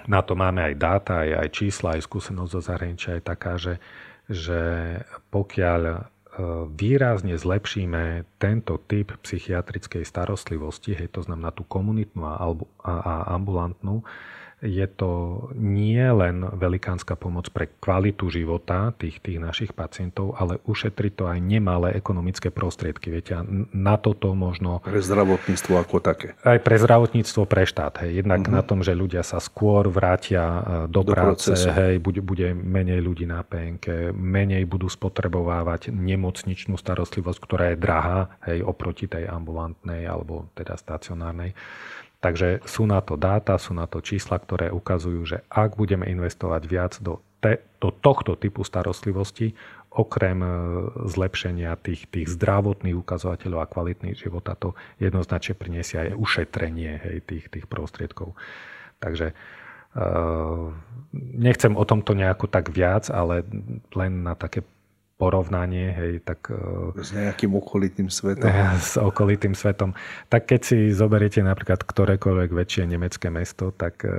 [0.05, 3.81] na to máme aj dáta, aj, aj čísla, aj skúsenosť zo zahraničia je taká, že,
[4.29, 4.61] že
[5.33, 6.13] pokiaľ
[6.77, 12.37] výrazne zlepšíme tento typ psychiatrickej starostlivosti, hej, to znamená tú komunitnú a,
[12.85, 12.93] a,
[13.33, 14.05] ambulantnú,
[14.57, 21.13] je to nie len velikánska pomoc pre kvalitu života tých, tých našich pacientov, ale ušetri
[21.13, 23.13] to aj nemalé ekonomické prostriedky.
[23.13, 23.37] Viete,
[23.69, 24.81] na toto možno...
[24.81, 26.33] Pre zdravotníctvo ako také.
[26.41, 28.01] Aj pre zdravotníctvo, pre štát.
[28.01, 28.25] Hej.
[28.25, 28.57] Jednak uh-huh.
[28.57, 31.69] na tom, že ľudia sa skôr vrátia e, do, do práce, procesu.
[31.77, 38.19] hej, bude, bude menej ľudí na PNK, menej budú spotrebovávať nemocničnú starostlivosť, ktorá je drahá
[38.49, 41.53] hej, oproti tej ambulantnej alebo teda stacionárnej.
[42.17, 46.61] Takže sú na to dáta, sú na to čísla, ktoré ukazujú, že ak budeme investovať
[46.65, 49.53] viac do, te, do tohto typu starostlivosti,
[49.93, 50.49] okrem e,
[51.09, 57.45] zlepšenia tých, tých zdravotných ukazovateľov a kvalitných života, to jednoznačne priniesie aj ušetrenie hej, tých,
[57.53, 58.33] tých prostriedkov.
[58.97, 59.37] Takže
[59.93, 60.73] uh,
[61.13, 63.45] nechcem o tomto nejako tak viac, ale
[63.93, 64.65] len na také
[65.17, 66.53] porovnanie, hej, tak...
[66.53, 68.53] E, s nejakým okolitým svetom.
[68.77, 69.97] S okolitým svetom.
[70.29, 74.13] Tak keď si zoberiete napríklad ktorékoľvek väčšie nemecké mesto, tak e,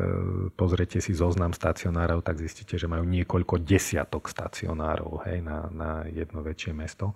[0.58, 6.42] pozriete si zoznam stacionárov, tak zistíte, že majú niekoľko desiatok stacionárov hej, na, na jedno
[6.42, 7.14] väčšie mesto.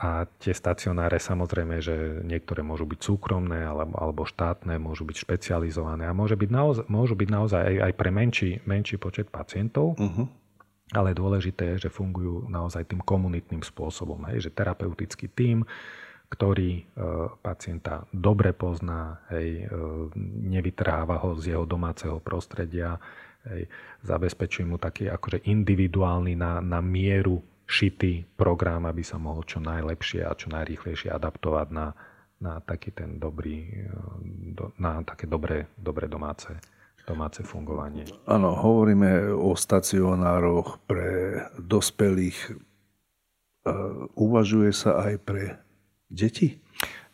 [0.00, 6.08] A tie stacionáre samozrejme, že niektoré môžu byť súkromné alebo, alebo štátne, môžu byť špecializované
[6.08, 9.96] a môže byť naozaj, môžu byť naozaj aj, aj pre menší, menší počet pacientov.
[10.00, 10.39] Uh-huh
[10.90, 14.26] ale dôležité je, že fungujú naozaj tým komunitným spôsobom.
[14.30, 15.62] Hej, že terapeutický tím,
[16.30, 16.82] ktorý e,
[17.42, 19.74] pacienta dobre pozná, hej, e,
[20.50, 22.98] nevytrháva ho z jeho domáceho prostredia,
[23.46, 23.66] hej,
[24.02, 30.26] zabezpečuje mu taký akože individuálny na, na mieru šitý program, aby sa mohol čo najlepšie
[30.26, 31.94] a čo najrýchlejšie adaptovať na,
[32.42, 36.79] na taký ten dobrý, e, na také dobré, dobré domáce
[37.10, 38.06] domáce fungovanie.
[38.30, 42.54] Áno, hovoríme o stacionároch pre dospelých.
[44.14, 45.58] Uvažuje sa aj pre
[46.06, 46.62] deti?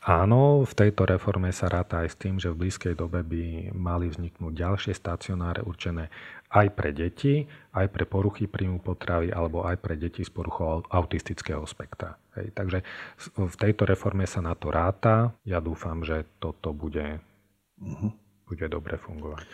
[0.06, 4.06] Áno, v tejto reforme sa ráta aj s tým, že v blízkej dobe by mali
[4.06, 6.14] vzniknúť ďalšie stacionáre určené
[6.54, 7.42] aj pre deti,
[7.74, 12.14] aj pre poruchy príjmu potravy alebo aj pre deti s poruchou autistického spektra.
[12.38, 12.86] Hej, takže
[13.34, 15.34] v tejto reforme sa na to ráta.
[15.42, 17.18] Ja dúfam, že toto bude
[17.82, 18.14] uh-huh
[18.46, 19.44] bude dobre fungovať.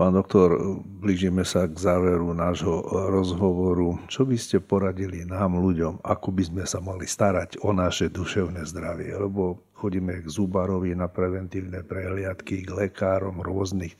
[0.00, 2.80] Pán doktor, blížime sa k záveru nášho
[3.12, 4.00] rozhovoru.
[4.08, 8.64] Čo by ste poradili nám, ľuďom, ako by sme sa mali starať o naše duševné
[8.64, 9.12] zdravie?
[9.12, 13.92] Lebo chodíme k zubárovi na preventívne prehliadky, k lekárom rôznych.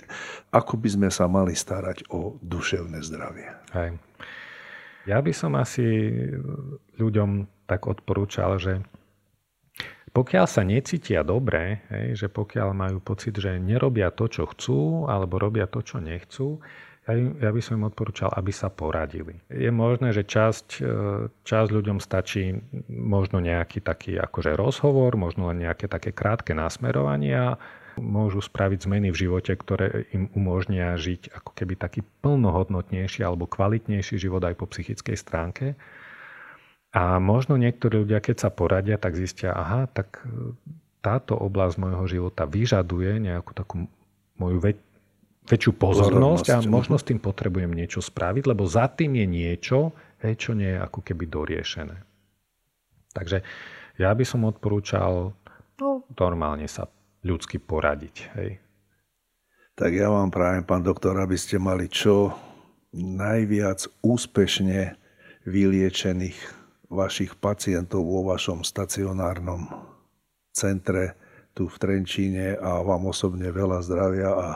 [0.56, 3.52] Ako by sme sa mali starať o duševné zdravie?
[3.76, 4.00] Hej.
[5.04, 6.16] Ja by som asi
[6.96, 8.80] ľuďom tak odporúčal, že
[10.10, 15.38] pokiaľ sa necítia dobre, hej, že pokiaľ majú pocit, že nerobia to, čo chcú, alebo
[15.38, 16.58] robia to, čo nechcú,
[17.10, 19.34] ja, by som im odporúčal, aby sa poradili.
[19.50, 20.94] Je možné, že časť, e,
[21.42, 22.54] časť ľuďom stačí
[22.86, 27.58] možno nejaký taký akože rozhovor, možno len nejaké také krátke nasmerovania,
[27.98, 34.16] môžu spraviť zmeny v živote, ktoré im umožnia žiť ako keby taký plnohodnotnejší alebo kvalitnejší
[34.16, 35.66] život aj po psychickej stránke.
[36.90, 40.58] A možno niektorí ľudia, keď sa poradia, tak zistia, aha, tak e,
[40.98, 43.86] táto oblasť môjho života vyžaduje nejakú takú
[44.34, 44.82] moju väč-
[45.46, 49.94] väčšiu pozornosť, pozornosť a možno s tým potrebujem niečo spraviť, lebo za tým je niečo,
[50.26, 51.96] hej, čo nie je ako keby doriešené.
[53.14, 53.42] Takže
[53.98, 55.34] ja by som odporúčal
[55.78, 56.90] no, normálne sa
[57.22, 58.16] ľudsky poradiť.
[58.34, 58.50] Hej.
[59.78, 62.34] Tak ja vám prajem, pán doktor, aby ste mali čo
[62.94, 64.98] najviac úspešne
[65.46, 66.59] vyliečených
[66.90, 69.70] vašich pacientov vo vašom stacionárnom
[70.50, 71.14] centre
[71.54, 74.48] tu v Trenčíne a vám osobne veľa zdravia a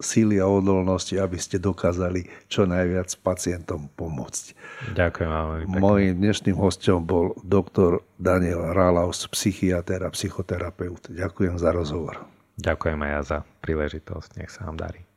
[0.00, 4.56] síly a odolnosti, aby ste dokázali čo najviac pacientom pomôcť.
[4.96, 11.12] Ďakujem vám Mojím dnešným hostom bol doktor Daniel Rálaus, psychiatr a psychoterapeut.
[11.12, 12.24] Ďakujem za rozhovor.
[12.56, 14.30] Ďakujem aj ja za príležitosť.
[14.40, 15.09] Nech sa vám darí.